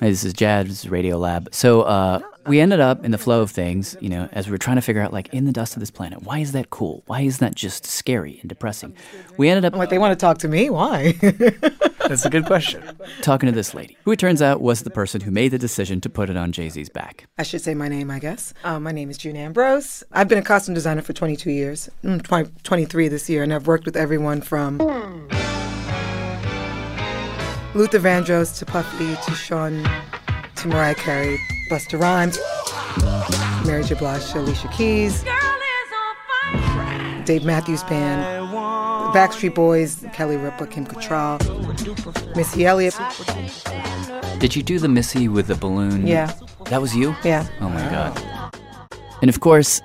Hey, 0.00 0.08
this 0.08 0.24
is 0.24 0.32
Jad's 0.32 0.88
Radio 0.88 1.18
Lab. 1.18 1.50
So 1.52 1.82
uh, 1.82 2.20
we 2.46 2.58
ended 2.58 2.80
up 2.80 3.04
in 3.04 3.10
the 3.10 3.18
flow 3.18 3.42
of 3.42 3.50
things, 3.50 3.98
you 4.00 4.08
know, 4.08 4.30
as 4.32 4.46
we 4.46 4.52
were 4.52 4.56
trying 4.58 4.76
to 4.76 4.80
figure 4.80 5.02
out, 5.02 5.12
like, 5.12 5.28
in 5.34 5.44
the 5.44 5.52
dust 5.52 5.76
of 5.76 5.80
this 5.80 5.90
planet, 5.90 6.22
why 6.22 6.38
is 6.38 6.52
that 6.52 6.70
cool? 6.70 7.02
Why 7.04 7.20
is 7.20 7.36
that 7.38 7.54
just 7.54 7.84
scary 7.84 8.38
and 8.40 8.48
depressing? 8.48 8.94
We 9.36 9.50
ended 9.50 9.66
up 9.66 9.76
Like 9.76 9.90
they 9.90 9.98
want 9.98 10.18
to 10.18 10.22
talk 10.24 10.38
to 10.38 10.48
me? 10.48 10.70
Why? 10.70 11.12
That's 12.08 12.24
a 12.24 12.30
good 12.30 12.46
question. 12.46 12.82
talking 13.20 13.46
to 13.46 13.54
this 13.54 13.74
lady, 13.74 13.98
who 14.04 14.12
it 14.12 14.18
turns 14.18 14.40
out 14.40 14.62
was 14.62 14.84
the 14.84 14.90
person 14.90 15.20
who 15.20 15.30
made 15.30 15.48
the 15.48 15.58
decision 15.58 16.00
to 16.00 16.08
put 16.08 16.30
it 16.30 16.36
on 16.36 16.50
Jay 16.50 16.70
Z's 16.70 16.88
back. 16.88 17.26
I 17.36 17.42
should 17.42 17.60
say 17.60 17.74
my 17.74 17.88
name, 17.88 18.10
I 18.10 18.20
guess. 18.20 18.54
Uh, 18.64 18.80
my 18.80 18.92
name 18.92 19.10
is 19.10 19.18
June 19.18 19.36
Ambrose. 19.36 20.02
I've 20.12 20.28
been 20.28 20.38
a 20.38 20.42
costume 20.42 20.74
designer 20.74 21.02
for 21.02 21.12
22 21.12 21.50
years, 21.50 21.90
mm, 22.02 22.22
20, 22.22 22.50
23 22.62 23.08
this 23.08 23.28
year, 23.28 23.42
and 23.42 23.52
I've 23.52 23.66
worked 23.66 23.84
with 23.84 23.98
everyone 23.98 24.40
from 24.40 24.78
Luther 27.72 28.00
Vandross 28.00 28.58
to 28.58 28.66
Puffy 28.66 29.14
to 29.24 29.34
Sean 29.34 29.84
to 30.56 30.68
Mariah 30.68 30.94
Carey, 30.96 31.38
Busta 31.70 32.00
Rhymes, 32.00 32.36
Mary 33.64 33.84
J. 33.84 33.94
Blige 33.94 34.28
to 34.32 34.40
Alicia 34.40 34.68
Keys, 34.68 35.22
Dave 37.24 37.44
Matthews 37.44 37.84
Band, 37.84 38.52
Backstreet 39.14 39.54
Boys, 39.54 40.04
Kelly 40.12 40.36
Ripa, 40.36 40.66
Kim 40.66 40.84
Cattrall, 40.84 41.38
Missy 42.34 42.66
Elliott. 42.66 42.98
Did 44.40 44.56
you 44.56 44.64
do 44.64 44.80
the 44.80 44.88
Missy 44.88 45.28
with 45.28 45.46
the 45.46 45.54
balloon? 45.54 46.06
Yeah. 46.06 46.34
That 46.66 46.80
was 46.80 46.96
you? 46.96 47.14
Yeah. 47.22 47.46
Oh 47.60 47.68
my 47.68 47.88
God. 47.88 48.52
And 49.22 49.28
of 49.28 49.38
course, 49.38 49.80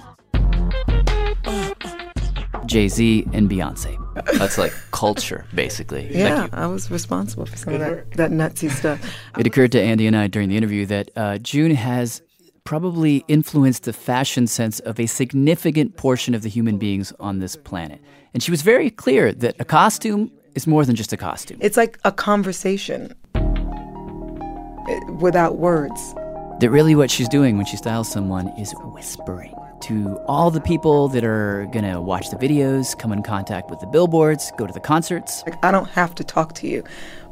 Jay 2.66 2.88
Z 2.88 3.28
and 3.34 3.50
Beyonce. 3.50 3.98
That's 4.38 4.58
like 4.58 4.74
culture, 4.92 5.46
basically. 5.54 6.10
Yeah, 6.16 6.44
Like, 6.44 6.54
I 6.54 6.68
was 6.68 6.90
responsible 6.90 7.46
for 7.46 7.58
some 7.58 7.74
of 7.74 7.80
that, 7.80 8.12
that 8.14 8.32
nutsy 8.32 8.72
stuff. 8.72 9.00
it 9.38 9.46
occurred 9.46 9.72
to 9.74 9.82
Andy 9.82 10.08
and 10.08 10.16
I 10.16 10.28
during 10.28 10.50
the 10.50 10.58
interview 10.58 10.86
that 10.86 11.10
uh, 11.16 11.38
June 11.40 11.76
has 11.76 12.22
probably 12.64 13.24
influenced 13.28 13.84
the 13.84 13.94
fashion 13.94 14.48
sense 14.48 14.80
of 14.82 15.00
a 15.00 15.06
significant 15.06 15.98
portion 15.98 16.34
of 16.34 16.42
the 16.42 16.50
human 16.50 16.78
beings 16.78 17.14
on 17.20 17.40
this 17.40 17.56
planet. 17.56 18.02
And 18.34 18.42
she 18.42 18.52
was 18.52 18.62
very 18.62 18.90
clear 18.90 19.32
that 19.34 19.56
a 19.60 19.66
costume 19.66 20.32
is 20.56 20.66
more 20.66 20.84
than 20.86 20.96
just 20.96 21.14
a 21.14 21.18
costume. 21.18 21.58
It's 21.62 21.78
like 21.78 22.00
a 22.04 22.12
conversation 22.12 23.14
eh, 23.36 25.00
without 25.20 25.58
words. 25.58 26.14
That 26.60 26.70
really 26.70 26.96
what 26.96 27.12
she's 27.12 27.30
doing 27.30 27.58
when 27.58 27.66
she 27.66 27.78
styles 27.78 28.10
someone 28.12 28.48
is 28.58 28.74
whispering 28.84 29.55
to 29.82 30.18
all 30.28 30.50
the 30.52 30.62
people 30.62 31.08
that 31.10 31.24
are 31.24 31.68
gonna 31.72 32.02
watch 32.02 32.30
the 32.30 32.38
videos, 32.38 32.98
come 32.98 33.12
in 33.12 33.22
contact 33.22 33.70
with 33.70 33.80
the 33.80 33.88
billboards, 33.88 34.52
go 34.58 34.66
to 34.66 34.74
the 34.74 34.80
concerts. 34.80 35.44
Like, 35.46 35.64
I 35.64 35.72
don't 35.72 35.90
have 35.90 36.16
to 36.16 36.24
talk 36.24 36.54
to 36.56 36.68
you, 36.68 36.84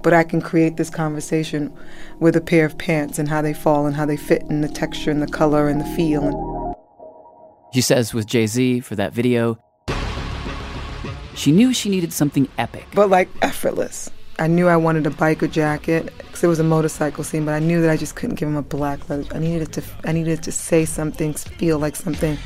but 0.01 0.13
I 0.13 0.23
can 0.23 0.41
create 0.41 0.77
this 0.77 0.89
conversation 0.89 1.73
with 2.19 2.35
a 2.35 2.41
pair 2.41 2.65
of 2.65 2.77
pants 2.77 3.17
and 3.19 3.27
how 3.29 3.41
they 3.41 3.53
fall 3.53 3.85
and 3.85 3.95
how 3.95 4.05
they 4.05 4.17
fit 4.17 4.43
and 4.43 4.63
the 4.63 4.67
texture 4.69 5.09
and 5.11 5.21
the 5.21 5.27
color 5.27 5.67
and 5.67 5.81
the 5.81 5.85
feel. 5.95 6.23
And 6.23 6.75
She 7.73 7.81
says 7.81 8.13
with 8.13 8.27
Jay 8.27 8.45
Z 8.47 8.81
for 8.81 8.95
that 8.95 9.13
video, 9.13 9.57
she 11.35 11.51
knew 11.51 11.73
she 11.73 11.89
needed 11.89 12.13
something 12.13 12.47
epic. 12.57 12.85
but 12.93 13.09
like 13.09 13.29
effortless. 13.41 14.11
I 14.39 14.47
knew 14.47 14.67
I 14.67 14.75
wanted 14.77 15.05
a 15.05 15.11
biker 15.11 15.49
jacket 15.49 16.11
because 16.17 16.43
it 16.43 16.47
was 16.47 16.59
a 16.59 16.63
motorcycle 16.63 17.23
scene, 17.23 17.45
but 17.45 17.53
I 17.53 17.59
knew 17.59 17.81
that 17.81 17.89
I 17.91 17.97
just 17.97 18.15
couldn't 18.15 18.35
give 18.35 18.47
him 18.47 18.55
a 18.55 18.63
black 18.63 19.07
leather. 19.09 19.25
I 19.35 19.39
needed 19.39 19.61
it 19.61 19.71
to. 19.73 19.83
I 20.05 20.11
needed 20.11 20.39
it 20.39 20.43
to 20.43 20.51
say 20.51 20.85
something, 20.85 21.33
feel 21.33 21.77
like 21.79 21.95
something. 21.95 22.37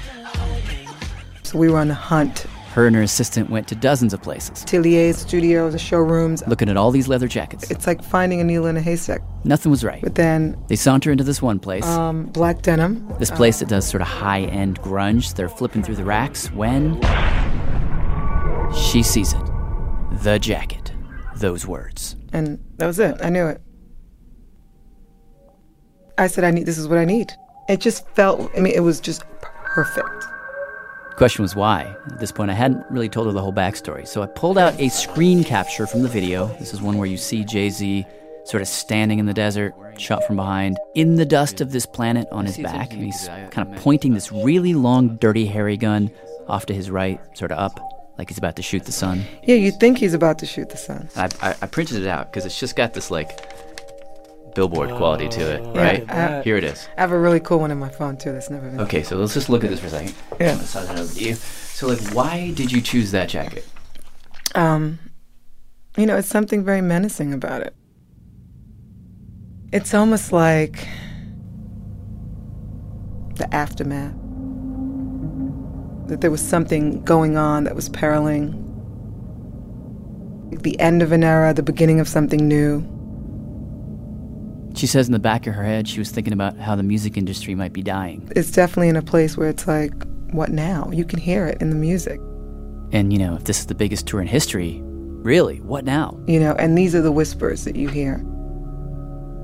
So 1.43 1.57
we 1.57 1.69
were 1.69 1.79
on 1.79 1.87
the 1.87 1.93
hunt. 1.93 2.45
Her 2.73 2.85
and 2.85 2.95
her 2.95 3.01
assistant 3.01 3.49
went 3.49 3.67
to 3.69 3.75
dozens 3.75 4.13
of 4.13 4.21
places, 4.21 4.61
Ateliers, 4.63 5.17
studios, 5.17 5.73
the 5.73 5.79
showrooms. 5.79 6.43
looking 6.45 6.69
at 6.69 6.77
all 6.77 6.91
these 6.91 7.07
leather 7.07 7.27
jackets. 7.27 7.71
It's 7.71 7.87
like 7.87 8.03
finding 8.03 8.39
a 8.39 8.43
needle 8.43 8.67
in 8.67 8.77
a 8.77 8.81
haystack. 8.81 9.21
Nothing 9.45 9.71
was 9.71 9.83
right. 9.83 10.03
But 10.03 10.13
then, 10.13 10.55
They 10.67 10.75
saunter 10.75 11.09
into 11.11 11.23
this 11.23 11.41
one 11.41 11.57
place. 11.57 11.85
um, 11.85 12.25
black 12.27 12.61
denim. 12.61 13.07
This 13.17 13.31
place 13.31 13.59
that 13.59 13.69
does 13.69 13.87
sort 13.87 14.01
of 14.01 14.07
high 14.07 14.41
end 14.41 14.79
grunge. 14.81 15.33
They're 15.35 15.49
flipping 15.49 15.81
through 15.81 15.95
the 15.95 16.03
racks 16.05 16.51
when 16.51 17.01
she 18.75 19.01
sees 19.01 19.33
it. 19.33 19.41
The 20.23 20.37
jacket. 20.39 20.86
Those 21.39 21.65
words. 21.67 22.15
and 22.33 22.59
that 22.77 22.87
was 22.87 22.99
it. 22.99 23.17
I 23.21 23.29
knew 23.29 23.47
it. 23.47 23.61
I 26.17 26.27
said, 26.27 26.43
I 26.43 26.51
need. 26.51 26.65
This 26.65 26.77
is 26.77 26.87
what 26.87 26.97
I 26.97 27.05
need. 27.05 27.31
It 27.69 27.79
just 27.79 28.07
felt. 28.09 28.51
I 28.57 28.59
mean, 28.59 28.73
it 28.73 28.79
was 28.79 28.99
just 28.99 29.23
perfect. 29.39 30.25
Question 31.17 31.43
was 31.43 31.55
why. 31.55 31.95
At 32.11 32.19
this 32.19 32.31
point, 32.31 32.51
I 32.51 32.53
hadn't 32.53 32.85
really 32.89 33.09
told 33.09 33.27
her 33.27 33.33
the 33.33 33.41
whole 33.41 33.53
backstory. 33.53 34.07
So 34.07 34.21
I 34.21 34.27
pulled 34.27 34.57
out 34.57 34.79
a 34.79 34.89
screen 34.89 35.43
capture 35.43 35.87
from 35.87 36.03
the 36.03 36.09
video. 36.09 36.47
This 36.59 36.73
is 36.73 36.81
one 36.81 36.97
where 36.97 37.07
you 37.07 37.17
see 37.17 37.43
Jay 37.43 37.69
Z 37.69 38.05
sort 38.45 38.61
of 38.61 38.67
standing 38.67 39.19
in 39.19 39.25
the 39.25 39.33
desert, 39.33 39.73
shot 39.97 40.23
from 40.25 40.37
behind, 40.37 40.77
in 40.95 41.15
the 41.15 41.25
dust 41.25 41.59
of 41.59 41.71
this 41.71 41.85
planet 41.85 42.27
on 42.31 42.45
his 42.45 42.57
back. 42.57 42.93
And 42.93 43.03
he's 43.03 43.27
kind 43.51 43.67
of 43.67 43.75
pointing 43.81 44.13
this 44.13 44.31
really 44.31 44.73
long, 44.73 45.17
dirty, 45.17 45.45
hairy 45.45 45.75
gun 45.75 46.09
off 46.47 46.65
to 46.67 46.73
his 46.73 46.89
right, 46.89 47.19
sort 47.37 47.51
of 47.51 47.57
up, 47.59 47.79
like 48.17 48.29
he's 48.29 48.37
about 48.37 48.55
to 48.55 48.61
shoot 48.63 48.83
the 48.85 48.91
sun. 48.91 49.23
Yeah, 49.43 49.55
you 49.55 49.71
think 49.71 49.97
he's 49.97 50.13
about 50.13 50.39
to 50.39 50.45
shoot 50.45 50.69
the 50.69 50.77
sun. 50.77 51.09
I, 51.15 51.29
I, 51.41 51.55
I 51.61 51.67
printed 51.67 52.01
it 52.01 52.07
out 52.07 52.31
because 52.31 52.45
it's 52.45 52.59
just 52.59 52.75
got 52.75 52.93
this 52.93 53.11
like 53.11 53.39
billboard 54.55 54.89
quality 54.91 55.27
to 55.29 55.41
it, 55.41 55.63
Yeah, 55.75 55.81
right? 55.81 56.09
I- 56.11 56.41
Here 56.41 56.57
it 56.57 56.63
is. 56.63 56.87
I 56.97 57.01
have 57.01 57.11
a 57.11 57.19
really 57.19 57.39
cool 57.39 57.59
one 57.59 57.69
in 57.71 57.77
my 57.77 57.89
phone 57.89 58.17
too. 58.17 58.31
That's 58.31 58.49
never 58.49 58.67
been. 58.69 58.79
Okay, 58.81 59.03
so 59.03 59.15
let's 59.17 59.33
just 59.35 59.49
look 59.49 59.63
at 59.63 59.69
this 59.69 59.79
for 59.79 59.87
a 59.87 59.89
second. 59.91 60.15
Yeah. 60.39 60.53
I'm 60.53 60.57
gonna 60.57 60.93
it 60.93 60.99
over 60.99 61.13
to 61.13 61.23
you. 61.23 61.35
So, 61.35 61.87
like, 61.87 61.99
why 62.15 62.51
did 62.53 62.71
you 62.71 62.81
choose 62.81 63.11
that 63.11 63.29
jacket? 63.29 63.67
Um, 64.55 64.97
you 65.95 66.07
know, 66.07 66.17
it's 66.17 66.27
something 66.27 66.63
very 66.65 66.81
menacing 66.81 67.33
about 67.33 67.61
it. 67.61 67.75
It's 69.71 69.93
almost 69.93 70.31
like 70.31 70.87
the 73.35 73.47
aftermath. 73.53 74.15
That 76.07 76.21
there 76.21 76.31
was 76.31 76.41
something 76.41 77.03
going 77.03 77.37
on 77.37 77.65
that 77.65 77.75
was 77.75 77.89
periling. 77.89 78.63
The 80.61 80.79
end 80.79 81.01
of 81.01 81.11
an 81.11 81.23
era, 81.23 81.53
the 81.53 81.63
beginning 81.63 81.99
of 81.99 82.07
something 82.07 82.47
new. 82.47 82.81
She 84.75 84.87
says 84.87 85.07
in 85.07 85.13
the 85.13 85.19
back 85.19 85.47
of 85.47 85.55
her 85.55 85.63
head 85.63 85.87
she 85.87 85.99
was 85.99 86.11
thinking 86.11 86.33
about 86.33 86.57
how 86.57 86.75
the 86.75 86.83
music 86.83 87.17
industry 87.17 87.55
might 87.55 87.73
be 87.73 87.81
dying. 87.81 88.31
It's 88.35 88.51
definitely 88.51 88.89
in 88.89 88.95
a 88.95 89.01
place 89.01 89.35
where 89.35 89.49
it's 89.49 89.67
like, 89.67 89.91
what 90.31 90.49
now? 90.49 90.89
You 90.93 91.03
can 91.03 91.19
hear 91.19 91.47
it 91.47 91.59
in 91.61 91.69
the 91.69 91.75
music, 91.75 92.19
And, 92.91 93.11
you 93.11 93.19
know, 93.19 93.35
if 93.35 93.45
this 93.45 93.59
is 93.59 93.65
the 93.65 93.75
biggest 93.75 94.07
tour 94.07 94.21
in 94.21 94.27
history, 94.27 94.79
really, 94.83 95.61
what 95.61 95.83
now? 95.83 96.17
you 96.27 96.39
know, 96.39 96.53
and 96.53 96.77
these 96.77 96.93
are 96.95 97.01
the 97.01 97.11
whispers 97.11 97.63
that 97.65 97.75
you 97.75 97.87
hear. 97.89 98.17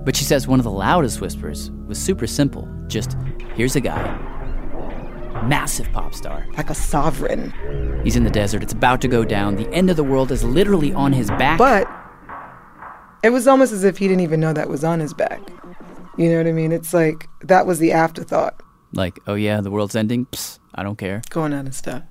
But 0.05 0.15
she 0.15 0.23
says 0.23 0.47
one 0.47 0.59
of 0.59 0.65
the 0.65 0.71
loudest 0.71 1.19
whispers 1.21 1.71
was 1.87 1.97
super 1.97 2.27
simple. 2.27 2.67
Just, 2.87 3.17
here's 3.55 3.75
a 3.75 3.81
guy, 3.81 4.15
massive 5.47 5.91
pop 5.91 6.13
star. 6.13 6.45
Like 6.57 6.69
a 6.69 6.75
sovereign. 6.75 7.53
He's 8.03 8.15
in 8.15 8.23
the 8.23 8.29
desert, 8.29 8.63
it's 8.63 8.73
about 8.73 9.01
to 9.01 9.07
go 9.07 9.23
down, 9.25 9.55
the 9.55 9.69
end 9.73 9.89
of 9.89 9.95
the 9.97 10.03
world 10.03 10.31
is 10.31 10.43
literally 10.43 10.93
on 10.93 11.13
his 11.13 11.29
back. 11.29 11.57
But 11.57 11.87
it 13.23 13.29
was 13.29 13.47
almost 13.47 13.71
as 13.71 13.83
if 13.83 13.97
he 13.97 14.07
didn't 14.07 14.21
even 14.21 14.39
know 14.39 14.53
that 14.53 14.69
was 14.69 14.83
on 14.83 14.99
his 14.99 15.13
back. 15.13 15.41
You 16.17 16.29
know 16.29 16.37
what 16.37 16.47
I 16.47 16.51
mean? 16.51 16.71
It's 16.71 16.93
like 16.93 17.27
that 17.41 17.65
was 17.65 17.79
the 17.79 17.91
afterthought 17.91 18.61
like, 18.93 19.19
oh 19.27 19.33
yeah, 19.33 19.59
the 19.61 19.71
world's 19.71 19.95
ending? 19.95 20.27
Psst, 20.27 20.59
I 20.75 20.83
don't 20.83 20.97
care. 20.97 21.21
going 21.29 21.53
on 21.53 21.65
and 21.65 21.75
stuff. 21.75 22.03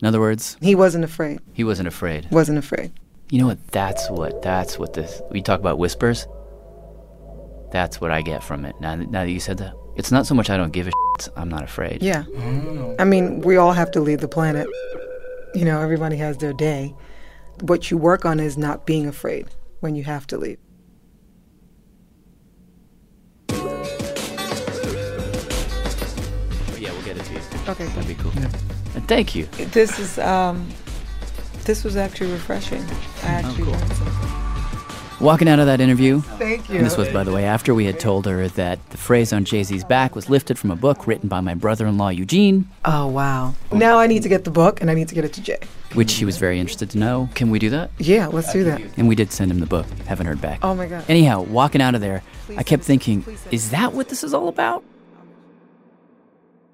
In 0.00 0.06
other 0.08 0.20
words, 0.20 0.56
He 0.60 0.74
wasn't 0.74 1.04
afraid. 1.04 1.40
he 1.52 1.64
wasn't 1.64 1.88
afraid. 1.88 2.28
Wasn't 2.30 2.58
afraid. 2.58 2.92
You 3.30 3.38
know 3.40 3.46
what? 3.46 3.66
That's 3.68 4.10
what. 4.10 4.42
That's 4.42 4.78
what 4.78 4.92
this. 4.92 5.22
We 5.30 5.40
talk 5.40 5.60
about 5.60 5.78
whispers. 5.78 6.26
That's 7.70 8.00
what 8.00 8.10
I 8.10 8.20
get 8.20 8.44
from 8.44 8.66
it. 8.66 8.74
Now, 8.80 8.94
now 8.96 9.24
that 9.24 9.30
you 9.30 9.40
said 9.40 9.56
that, 9.58 9.74
it's 9.94 10.10
not 10.10 10.26
so 10.26 10.34
much 10.34 10.48
I 10.48 10.56
don't 10.56 10.72
give 10.72 10.88
a 10.88 10.90
shit, 10.90 11.28
I'm 11.36 11.48
not 11.48 11.62
afraid. 11.62 12.02
Yeah. 12.02 12.24
I 12.98 13.04
mean, 13.04 13.40
we 13.42 13.56
all 13.56 13.72
have 13.72 13.90
to 13.92 14.00
leave 14.00 14.20
the 14.20 14.28
planet. 14.28 14.66
You 15.54 15.64
know, 15.64 15.80
everybody 15.80 16.16
has 16.16 16.38
their 16.38 16.54
day. 16.54 16.94
What 17.60 17.90
you 17.90 17.98
work 17.98 18.24
on 18.24 18.40
is 18.40 18.56
not 18.56 18.86
being 18.86 19.06
afraid 19.06 19.48
when 19.80 19.94
you 19.94 20.04
have 20.04 20.26
to 20.28 20.38
leave. 20.38 20.58
Yeah, 26.78 26.90
we'll 26.90 27.02
get 27.02 27.18
it 27.18 27.24
to 27.24 27.32
you. 27.34 27.40
Okay. 27.68 27.86
That'd 27.86 28.08
be 28.08 28.14
cool. 28.14 28.32
Yeah. 28.34 28.48
Thank 29.06 29.34
you. 29.34 29.44
This 29.72 29.98
is 29.98 30.18
um, 30.18 30.68
this 31.64 31.84
was 31.84 31.96
actually 31.96 32.32
refreshing. 32.32 32.82
I 32.82 32.84
oh, 32.84 33.28
actually 33.28 33.72
oh, 33.72 33.78
cool. 33.78 34.51
Walking 35.22 35.46
out 35.46 35.60
of 35.60 35.66
that 35.66 35.80
interview. 35.80 36.20
Thank 36.20 36.68
you. 36.68 36.78
And 36.78 36.84
this 36.84 36.96
was, 36.96 37.08
by 37.10 37.22
the 37.22 37.32
way, 37.32 37.44
after 37.44 37.74
we 37.74 37.84
had 37.84 38.00
told 38.00 38.26
her 38.26 38.48
that 38.48 38.90
the 38.90 38.96
phrase 38.96 39.32
on 39.32 39.44
Jay 39.44 39.62
Z's 39.62 39.84
back 39.84 40.16
was 40.16 40.28
lifted 40.28 40.58
from 40.58 40.72
a 40.72 40.76
book 40.76 41.06
written 41.06 41.28
by 41.28 41.40
my 41.40 41.54
brother 41.54 41.86
in 41.86 41.96
law, 41.96 42.08
Eugene, 42.08 42.68
Oh 42.84 43.06
wow! 43.06 43.54
Now 43.70 43.98
I 43.98 44.08
need 44.08 44.24
to 44.24 44.28
get 44.28 44.42
the 44.42 44.50
book 44.50 44.80
and 44.80 44.90
I 44.90 44.94
need 44.94 45.06
to 45.08 45.14
get 45.14 45.24
it 45.24 45.32
to 45.34 45.40
Jay. 45.40 45.60
which 45.94 46.10
she 46.10 46.24
was 46.24 46.38
very 46.38 46.58
interested 46.58 46.90
to 46.90 46.98
know. 46.98 47.28
Can 47.36 47.50
we 47.50 47.60
do 47.60 47.70
that? 47.70 47.92
Yeah, 47.98 48.26
let's 48.26 48.52
do 48.52 48.64
that. 48.64 48.80
And 48.96 49.06
we 49.06 49.14
did 49.14 49.30
send 49.30 49.52
him 49.52 49.60
the 49.60 49.66
book. 49.66 49.86
Haven't 50.06 50.26
heard 50.26 50.40
back. 50.40 50.58
Oh 50.64 50.74
my 50.74 50.88
god. 50.88 51.04
Anyhow, 51.08 51.42
walking 51.42 51.80
out 51.80 51.94
of 51.94 52.00
there, 52.00 52.24
I 52.56 52.64
kept 52.64 52.82
thinking, 52.82 53.24
is 53.52 53.70
that 53.70 53.92
what 53.92 54.08
this 54.08 54.24
is 54.24 54.34
all 54.34 54.48
about? 54.48 54.82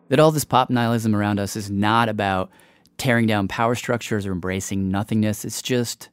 That 0.08 0.20
all 0.20 0.30
this 0.30 0.44
pop 0.46 0.70
nihilism 0.70 1.14
around 1.14 1.38
us 1.38 1.54
is 1.54 1.70
not 1.70 2.08
about 2.08 2.50
tearing 2.96 3.26
down 3.26 3.46
power 3.46 3.74
structures 3.74 4.24
or 4.24 4.32
embracing 4.32 4.88
nothingness. 4.90 5.44
It's 5.44 5.60
just, 5.60 6.08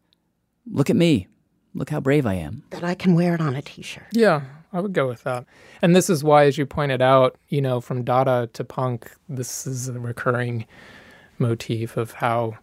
look 0.69 0.89
at 0.89 0.97
me. 0.97 1.27
Look 1.75 1.89
how 1.89 1.99
brave 1.99 2.25
I 2.25 2.35
am. 2.35 2.63
That 2.71 2.85
I 2.85 2.95
can 2.95 3.13
wear 3.15 3.35
it 3.35 3.41
on 3.41 3.55
a 3.55 3.61
t-shirt. 3.61 4.07
Yeah, 4.11 4.41
I 4.71 4.79
would 4.79 4.93
go 4.93 5.07
with 5.07 5.23
that. 5.23 5.45
And 5.81 5.95
this 5.95 6.09
is 6.09 6.23
why, 6.23 6.45
as 6.45 6.57
you 6.57 6.65
pointed 6.65 7.01
out, 7.01 7.37
you 7.49 7.61
know, 7.61 7.81
from 7.81 8.03
Dada 8.03 8.49
to 8.53 8.63
punk, 8.63 9.11
this 9.27 9.67
is 9.67 9.89
a 9.89 9.99
recurring 9.99 10.65
motif 11.37 11.97
of 11.97 12.13
how 12.13 12.57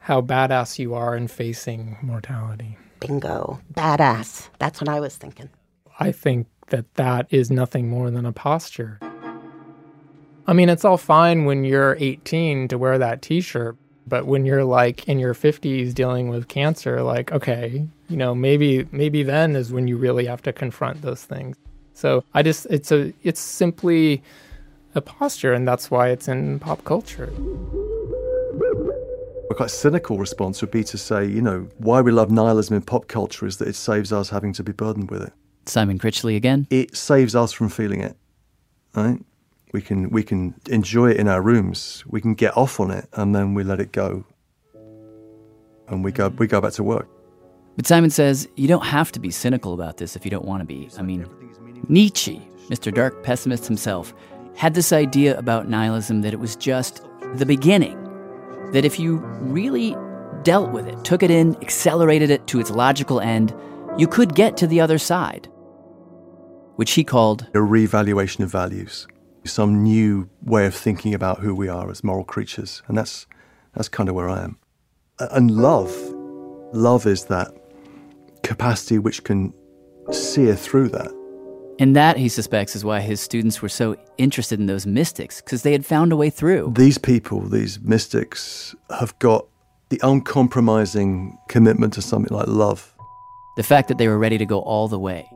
how 0.00 0.20
badass 0.20 0.78
you 0.78 0.94
are 0.94 1.16
in 1.16 1.26
facing 1.26 1.96
mortality. 2.00 2.78
Bingo. 3.00 3.60
Badass. 3.74 4.48
That's 4.60 4.80
what 4.80 4.88
I 4.88 5.00
was 5.00 5.16
thinking. 5.16 5.50
I 5.98 6.12
think 6.12 6.46
that 6.68 6.94
that 6.94 7.26
is 7.30 7.50
nothing 7.50 7.88
more 7.88 8.12
than 8.12 8.24
a 8.24 8.32
posture. 8.32 9.00
I 10.46 10.52
mean, 10.52 10.68
it's 10.68 10.84
all 10.84 10.96
fine 10.96 11.44
when 11.44 11.64
you're 11.64 11.96
18 11.98 12.68
to 12.68 12.78
wear 12.78 12.98
that 12.98 13.20
t-shirt, 13.20 13.76
but 14.06 14.26
when 14.26 14.46
you're 14.46 14.64
like 14.64 15.08
in 15.08 15.18
your 15.18 15.34
50s 15.34 15.92
dealing 15.92 16.28
with 16.28 16.48
cancer, 16.48 17.02
like 17.02 17.32
okay, 17.32 17.86
you 18.08 18.16
know, 18.16 18.34
maybe 18.34 18.86
maybe 18.92 19.22
then 19.22 19.56
is 19.56 19.72
when 19.72 19.88
you 19.88 19.96
really 19.96 20.26
have 20.26 20.42
to 20.42 20.52
confront 20.52 21.02
those 21.02 21.24
things. 21.24 21.56
So, 21.94 22.24
I 22.34 22.42
just 22.42 22.66
it's 22.66 22.92
a 22.92 23.12
it's 23.22 23.40
simply 23.40 24.22
a 24.94 25.00
posture 25.00 25.52
and 25.52 25.66
that's 25.66 25.90
why 25.90 26.08
it's 26.08 26.28
in 26.28 26.58
pop 26.58 26.84
culture. 26.84 27.30
A 29.50 29.54
quite 29.54 29.70
cynical 29.70 30.18
response 30.18 30.60
would 30.60 30.70
be 30.70 30.84
to 30.84 30.98
say, 30.98 31.24
you 31.26 31.40
know, 31.40 31.68
why 31.78 32.00
we 32.00 32.12
love 32.12 32.30
nihilism 32.30 32.76
in 32.76 32.82
pop 32.82 33.06
culture 33.08 33.46
is 33.46 33.58
that 33.58 33.68
it 33.68 33.76
saves 33.76 34.12
us 34.12 34.30
having 34.30 34.52
to 34.54 34.62
be 34.62 34.72
burdened 34.72 35.10
with 35.10 35.22
it. 35.22 35.32
Simon 35.66 35.98
Critchley 35.98 36.36
again. 36.36 36.66
It 36.70 36.96
saves 36.96 37.34
us 37.34 37.52
from 37.52 37.68
feeling 37.68 38.00
it, 38.00 38.16
right? 38.94 39.20
We 39.72 39.82
can 39.82 40.10
we 40.10 40.22
can 40.22 40.54
enjoy 40.68 41.10
it 41.10 41.16
in 41.16 41.28
our 41.28 41.42
rooms. 41.42 42.04
We 42.06 42.20
can 42.20 42.34
get 42.34 42.56
off 42.56 42.80
on 42.80 42.90
it, 42.90 43.08
and 43.12 43.34
then 43.34 43.54
we 43.54 43.64
let 43.64 43.80
it 43.80 43.92
go, 43.92 44.24
and 45.88 46.04
we 46.04 46.12
go 46.12 46.28
we 46.28 46.46
go 46.46 46.60
back 46.60 46.72
to 46.74 46.82
work. 46.82 47.08
But 47.76 47.86
Simon 47.86 48.10
says 48.10 48.48
you 48.56 48.68
don't 48.68 48.86
have 48.86 49.12
to 49.12 49.20
be 49.20 49.30
cynical 49.30 49.74
about 49.74 49.98
this 49.98 50.16
if 50.16 50.24
you 50.24 50.30
don't 50.30 50.46
want 50.46 50.60
to 50.60 50.66
be. 50.66 50.88
I 50.98 51.02
mean, 51.02 51.26
Nietzsche, 51.88 52.40
Mr. 52.68 52.92
Dark 52.92 53.22
Pessimist 53.22 53.66
himself, 53.66 54.14
had 54.56 54.74
this 54.74 54.92
idea 54.92 55.38
about 55.38 55.68
nihilism 55.68 56.22
that 56.22 56.32
it 56.32 56.40
was 56.40 56.56
just 56.56 57.02
the 57.34 57.46
beginning. 57.46 58.02
That 58.72 58.84
if 58.84 58.98
you 58.98 59.18
really 59.40 59.94
dealt 60.42 60.72
with 60.72 60.86
it, 60.86 61.04
took 61.04 61.22
it 61.22 61.30
in, 61.30 61.56
accelerated 61.62 62.30
it 62.30 62.46
to 62.46 62.60
its 62.60 62.70
logical 62.70 63.20
end, 63.20 63.54
you 63.98 64.06
could 64.06 64.34
get 64.34 64.56
to 64.58 64.66
the 64.66 64.80
other 64.80 64.98
side, 64.98 65.48
which 66.76 66.92
he 66.92 67.04
called 67.04 67.46
A 67.54 67.58
reevaluation 67.58 68.40
of 68.40 68.50
values, 68.50 69.06
some 69.46 69.82
new 69.82 70.28
way 70.42 70.66
of 70.66 70.74
thinking 70.74 71.14
about 71.14 71.40
who 71.40 71.54
we 71.54 71.68
are 71.68 71.90
as 71.90 72.04
moral 72.04 72.24
creatures, 72.24 72.82
and 72.88 72.96
that's 72.96 73.26
that's 73.74 73.88
kind 73.88 74.08
of 74.08 74.14
where 74.14 74.28
I 74.28 74.44
am. 74.44 74.58
And 75.18 75.50
love, 75.50 75.94
love 76.72 77.06
is 77.06 77.26
that 77.26 77.48
capacity 78.42 78.98
which 78.98 79.24
can 79.24 79.52
sear 80.10 80.54
through 80.54 80.88
that. 80.90 81.12
And 81.78 81.94
that, 81.94 82.16
he 82.16 82.30
suspects, 82.30 82.74
is 82.74 82.84
why 82.84 83.00
his 83.00 83.20
students 83.20 83.60
were 83.60 83.68
so 83.68 83.96
interested 84.16 84.58
in 84.58 84.66
those 84.66 84.86
mystics, 84.86 85.42
because 85.42 85.62
they 85.62 85.72
had 85.72 85.84
found 85.84 86.10
a 86.10 86.16
way 86.16 86.30
through. 86.30 86.72
These 86.74 86.96
people, 86.96 87.40
these 87.40 87.80
mystics, 87.80 88.74
have 88.98 89.18
got 89.18 89.46
the 89.90 90.00
uncompromising 90.02 91.36
commitment 91.48 91.92
to 91.94 92.02
something 92.02 92.34
like 92.34 92.46
love. 92.46 92.94
The 93.58 93.62
fact 93.62 93.88
that 93.88 93.98
they 93.98 94.08
were 94.08 94.18
ready 94.18 94.38
to 94.38 94.46
go 94.46 94.60
all 94.60 94.88
the 94.88 94.98
way, 94.98 95.28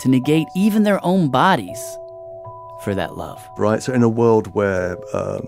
to 0.00 0.08
negate 0.08 0.46
even 0.54 0.82
their 0.82 1.04
own 1.04 1.30
bodies 1.30 1.80
for 2.84 2.94
that 2.94 3.16
love. 3.16 3.40
right? 3.58 3.82
So 3.82 3.92
in 3.92 4.02
a 4.02 4.08
world 4.08 4.54
where 4.54 4.96
um, 5.16 5.42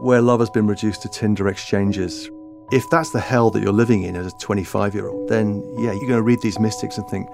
where 0.00 0.20
love 0.20 0.40
has 0.40 0.50
been 0.50 0.66
reduced 0.66 1.02
to 1.02 1.08
Tinder 1.08 1.48
exchanges, 1.48 2.30
if 2.70 2.84
that's 2.90 3.10
the 3.10 3.20
hell 3.20 3.50
that 3.50 3.62
you're 3.62 3.72
living 3.72 4.02
in 4.04 4.14
as 4.16 4.26
a 4.32 4.36
25 4.38 4.94
year 4.94 5.08
old, 5.08 5.28
then 5.28 5.60
yeah, 5.78 5.92
you're 5.92 6.00
going 6.06 6.18
to 6.18 6.22
read 6.22 6.40
these 6.42 6.58
mystics 6.60 6.96
and 6.98 7.08
think, 7.08 7.28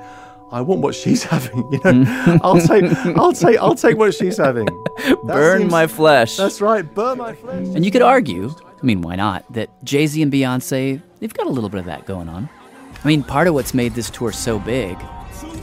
I 0.51 0.61
want 0.61 0.81
what 0.81 0.95
she's 0.95 1.23
having. 1.33 1.59
You 1.73 1.81
know, 1.85 2.39
I'll 2.43 2.61
take, 2.61 2.85
I'll 3.19 3.33
take, 3.33 3.59
I'll 3.59 3.75
take 3.75 3.97
what 3.99 4.15
she's 4.15 4.37
having. 4.39 4.67
That 5.05 5.21
Burn 5.27 5.61
seems- 5.63 5.73
my 5.73 5.87
flesh. 5.87 6.37
That's 6.37 6.61
right, 6.61 6.83
burn 6.95 7.19
my 7.19 7.35
flesh. 7.35 7.67
And 7.75 7.85
you 7.85 7.91
could 7.91 8.01
argue, 8.03 8.55
I 8.81 8.87
mean, 8.87 9.03
why 9.03 9.17
not, 9.17 9.45
that 9.53 9.69
Jay 9.85 10.07
Z 10.07 10.23
and 10.23 10.33
Beyonce, 10.33 11.03
they've 11.19 11.35
got 11.35 11.47
a 11.47 11.51
little 11.51 11.69
bit 11.69 11.81
of 11.81 11.87
that 11.87 12.07
going 12.07 12.29
on. 12.29 12.49
I 13.03 13.09
mean, 13.09 13.23
part 13.25 13.47
of 13.49 13.55
what's 13.55 13.75
made 13.75 13.95
this 13.95 14.09
tour 14.09 14.33
so 14.33 14.59
big, 14.59 14.97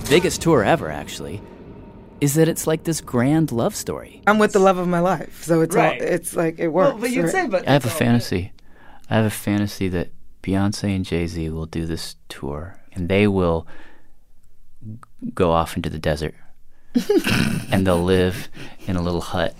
biggest 0.09 0.41
tour 0.41 0.63
ever, 0.63 0.91
actually, 0.91 1.41
is 2.21 2.35
that 2.35 2.47
it's 2.47 2.67
like 2.67 2.83
this 2.83 3.01
grand 3.01 3.51
love 3.51 3.75
story. 3.75 4.21
I'm 4.27 4.37
with 4.39 4.53
the 4.53 4.59
love 4.59 4.77
of 4.77 4.87
my 4.87 4.99
life, 4.99 5.43
so 5.43 5.61
it's 5.61 5.75
Right. 5.75 5.99
all, 6.01 6.07
it's 6.07 6.35
like 6.35 6.59
it 6.59 6.69
works. 6.69 6.97
but 7.01 7.09
you'd 7.11 7.23
right? 7.23 7.31
say, 7.31 7.47
but 7.47 7.67
I 7.67 7.73
have 7.73 7.85
a 7.85 7.89
fantasy. 7.89 8.53
I 9.09 9.15
have 9.15 9.25
a 9.25 9.29
fantasy 9.29 9.87
that 9.89 10.11
Beyonce 10.43 10.95
and 10.95 11.03
Jay 11.03 11.27
Z 11.27 11.49
will 11.49 11.65
do 11.65 11.85
this 11.85 12.15
tour 12.29 12.79
and 12.93 13.09
they 13.09 13.27
will 13.27 13.67
go 15.33 15.51
off 15.51 15.75
into 15.75 15.89
the 15.89 15.99
desert 15.99 16.33
and 17.71 17.85
they'll 17.85 18.03
live 18.03 18.49
in 18.87 18.95
a 18.95 19.01
little 19.01 19.21
hut, 19.21 19.55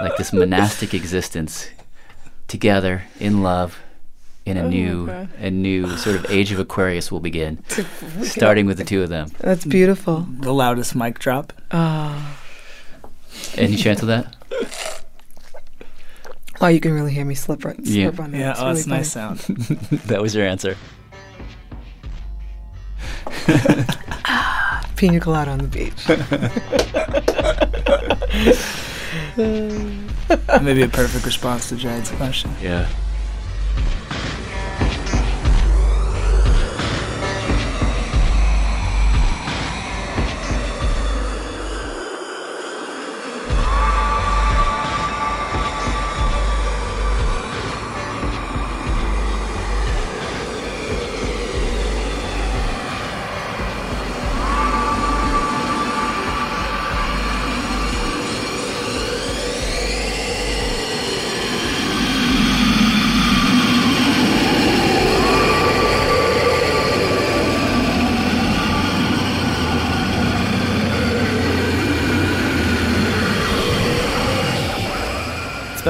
like 0.00 0.16
this 0.16 0.32
monastic 0.32 0.94
existence, 0.94 1.68
together 2.48 3.02
in 3.20 3.42
love. 3.42 3.78
In 4.44 4.56
a 4.56 4.62
Oh, 4.64 4.68
new, 4.68 5.06
God. 5.06 5.28
a 5.38 5.50
new 5.50 5.96
sort 5.98 6.16
of 6.16 6.26
age 6.28 6.50
of 6.50 6.58
Aquarius 6.58 7.12
will 7.12 7.20
begin, 7.30 7.62
starting 8.22 8.66
with 8.66 8.76
the 8.78 8.84
two 8.84 9.02
of 9.02 9.08
them. 9.08 9.28
That's 9.38 9.64
beautiful. 9.64 10.26
the 10.40 10.52
loudest 10.52 10.94
mic 10.96 11.18
drop. 11.20 11.52
Oh, 11.70 12.36
Any 13.56 13.76
chance 13.76 14.02
of 14.02 14.08
that? 14.08 14.34
oh, 16.60 16.66
you 16.66 16.80
can 16.80 16.92
really 16.92 17.12
hear 17.12 17.24
me 17.24 17.36
slip, 17.36 17.64
right, 17.64 17.76
Yeah. 17.80 18.08
slip 18.10 18.18
on 18.20 18.32
that. 18.32 18.38
Yeah, 18.38 18.50
It's 18.50 18.60
oh, 18.60 18.64
really 18.64 18.74
that's 18.74 18.86
a 18.86 18.90
nice 18.90 19.12
sound. 19.12 19.38
that 20.06 20.20
was 20.20 20.34
your 20.34 20.44
answer. 20.46 20.76
Pina 24.96 25.20
colada 25.20 25.50
on 25.52 25.58
the 25.58 25.68
beach. 25.68 26.08
Maybe 30.62 30.82
a 30.82 30.88
perfect 30.88 31.24
response 31.24 31.68
to 31.68 31.76
Jared's 31.76 32.10
question. 32.10 32.54
Yeah. 32.62 32.88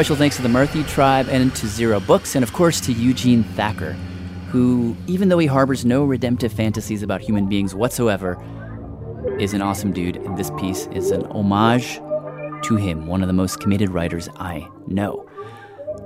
Special 0.03 0.17
thanks 0.17 0.35
to 0.35 0.43
the 0.43 0.49
Murthy 0.49 0.85
Tribe 0.88 1.29
and 1.29 1.55
to 1.55 1.69
Zero 1.69 2.01
Books, 2.01 2.35
and 2.35 2.43
of 2.43 2.53
course 2.53 2.81
to 2.81 2.93
Eugene 2.93 3.45
Thacker, 3.45 3.93
who, 4.49 4.97
even 5.07 5.29
though 5.29 5.38
he 5.38 5.47
harbors 5.47 5.85
no 5.85 6.03
redemptive 6.05 6.53
fantasies 6.53 7.05
about 7.05 7.21
human 7.21 7.49
beings 7.49 7.73
whatsoever, 7.73 8.37
is 9.38 9.55
an 9.55 9.62
awesome 9.62 9.93
dude, 9.93 10.17
and 10.17 10.37
this 10.37 10.51
piece 10.59 10.88
is 10.88 11.12
an 11.12 11.25
homage 11.27 12.01
to 12.65 12.75
him, 12.75 13.07
one 13.07 13.23
of 13.23 13.29
the 13.29 13.33
most 13.33 13.61
committed 13.61 13.91
writers 13.91 14.29
I 14.38 14.69
know. 14.88 15.25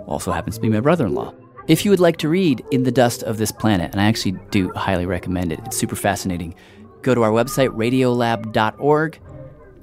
Also 0.06 0.30
happens 0.30 0.56
to 0.56 0.60
be 0.60 0.68
my 0.68 0.80
brother 0.80 1.06
in 1.06 1.14
law. 1.14 1.32
If 1.66 1.86
you 1.86 1.90
would 1.90 1.98
like 1.98 2.18
to 2.18 2.28
read 2.28 2.62
In 2.72 2.82
the 2.82 2.92
Dust 2.92 3.22
of 3.22 3.38
This 3.38 3.50
Planet, 3.50 3.92
and 3.92 4.00
I 4.02 4.04
actually 4.04 4.32
do 4.50 4.70
highly 4.74 5.06
recommend 5.06 5.52
it, 5.52 5.60
it's 5.64 5.78
super 5.78 5.96
fascinating, 5.96 6.54
go 7.00 7.14
to 7.14 7.22
our 7.22 7.30
website, 7.30 7.70
radiolab.org, 7.70 9.20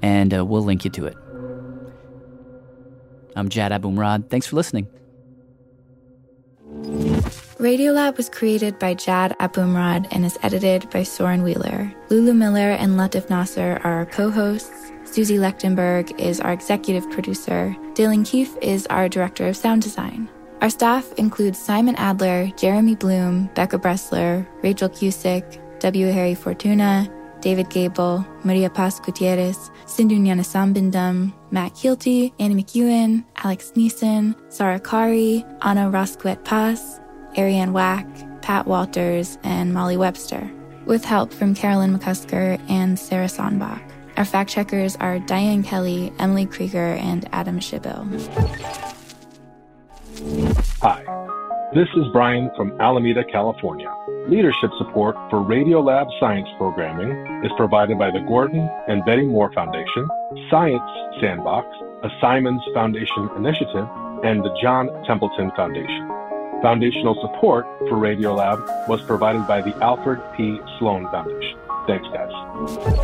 and 0.02 0.32
uh, 0.32 0.44
we'll 0.44 0.62
link 0.62 0.84
you 0.84 0.90
to 0.92 1.06
it. 1.06 1.16
I'm 3.36 3.48
Jad 3.48 3.72
Abumrad. 3.72 4.30
Thanks 4.30 4.46
for 4.46 4.56
listening. 4.56 4.86
Radiolab 7.58 8.16
was 8.16 8.28
created 8.28 8.78
by 8.78 8.94
Jad 8.94 9.34
Abumrad 9.40 10.08
and 10.10 10.26
is 10.26 10.38
edited 10.42 10.90
by 10.90 11.02
Soren 11.02 11.42
Wheeler. 11.42 11.94
Lulu 12.10 12.34
Miller 12.34 12.70
and 12.72 12.98
Latif 12.98 13.30
Nasser 13.30 13.80
are 13.84 13.92
our 13.92 14.06
co-hosts. 14.06 14.92
Susie 15.04 15.38
Lechtenberg 15.38 16.18
is 16.18 16.40
our 16.40 16.52
executive 16.52 17.08
producer. 17.10 17.74
Dylan 17.94 18.26
Keefe 18.26 18.56
is 18.60 18.86
our 18.88 19.08
director 19.08 19.46
of 19.46 19.56
sound 19.56 19.82
design. 19.82 20.28
Our 20.60 20.70
staff 20.70 21.12
includes 21.14 21.58
Simon 21.58 21.94
Adler, 21.96 22.50
Jeremy 22.56 22.96
Bloom, 22.96 23.50
Becca 23.54 23.78
Bressler, 23.78 24.46
Rachel 24.62 24.88
Cusick, 24.88 25.60
W. 25.80 26.10
Harry 26.10 26.34
Fortuna, 26.34 27.08
David 27.44 27.68
Gebel, 27.68 28.26
Maria 28.42 28.70
Paz 28.70 28.98
Gutierrez, 29.00 29.70
Sindhu 29.84 30.16
Sambindam, 30.16 31.30
Matt 31.50 31.74
Kielty, 31.74 32.32
Annie 32.40 32.64
McEwen, 32.64 33.22
Alex 33.36 33.70
Neason, 33.76 34.34
Sarah 34.50 34.80
Qari, 34.80 35.44
Anna 35.60 35.90
Rosquet 35.90 36.42
Paz, 36.44 37.02
Arianne 37.36 37.72
Wack, 37.72 38.06
Pat 38.40 38.66
Walters, 38.66 39.36
and 39.42 39.74
Molly 39.74 39.98
Webster, 39.98 40.50
with 40.86 41.04
help 41.04 41.34
from 41.34 41.54
Carolyn 41.54 41.98
McCusker 41.98 42.58
and 42.70 42.98
Sarah 42.98 43.28
Sandbach. 43.28 43.82
Our 44.16 44.24
fact 44.24 44.48
checkers 44.48 44.96
are 44.96 45.18
Diane 45.18 45.62
Kelly, 45.62 46.14
Emily 46.18 46.46
Krieger, 46.46 46.94
and 46.94 47.28
Adam 47.32 47.60
Shibill. 47.60 48.08
Hi, 50.80 51.04
this 51.74 51.88
is 51.94 52.04
Brian 52.10 52.50
from 52.56 52.72
Alameda, 52.80 53.22
California. 53.30 53.92
Leadership 54.28 54.70
support 54.78 55.14
for 55.28 55.44
Radiolab 55.44 56.08
science 56.18 56.48
programming 56.56 57.44
is 57.44 57.52
provided 57.58 57.98
by 57.98 58.10
the 58.10 58.20
Gordon 58.20 58.70
and 58.88 59.04
Betty 59.04 59.26
Moore 59.26 59.52
Foundation, 59.52 60.08
Science 60.48 60.82
Sandbox, 61.20 61.66
a 62.02 62.08
Simons 62.22 62.62
Foundation 62.72 63.28
initiative, 63.36 63.86
and 64.24 64.42
the 64.42 64.56
John 64.62 64.88
Templeton 65.04 65.50
Foundation. 65.54 66.08
Foundational 66.62 67.14
support 67.20 67.66
for 67.80 67.98
Radiolab 67.98 68.88
was 68.88 69.02
provided 69.02 69.46
by 69.46 69.60
the 69.60 69.74
Alfred 69.82 70.22
P. 70.34 70.58
Sloan 70.78 71.04
Foundation. 71.10 71.58
Thanks, 71.86 72.08
guys. 72.08 73.03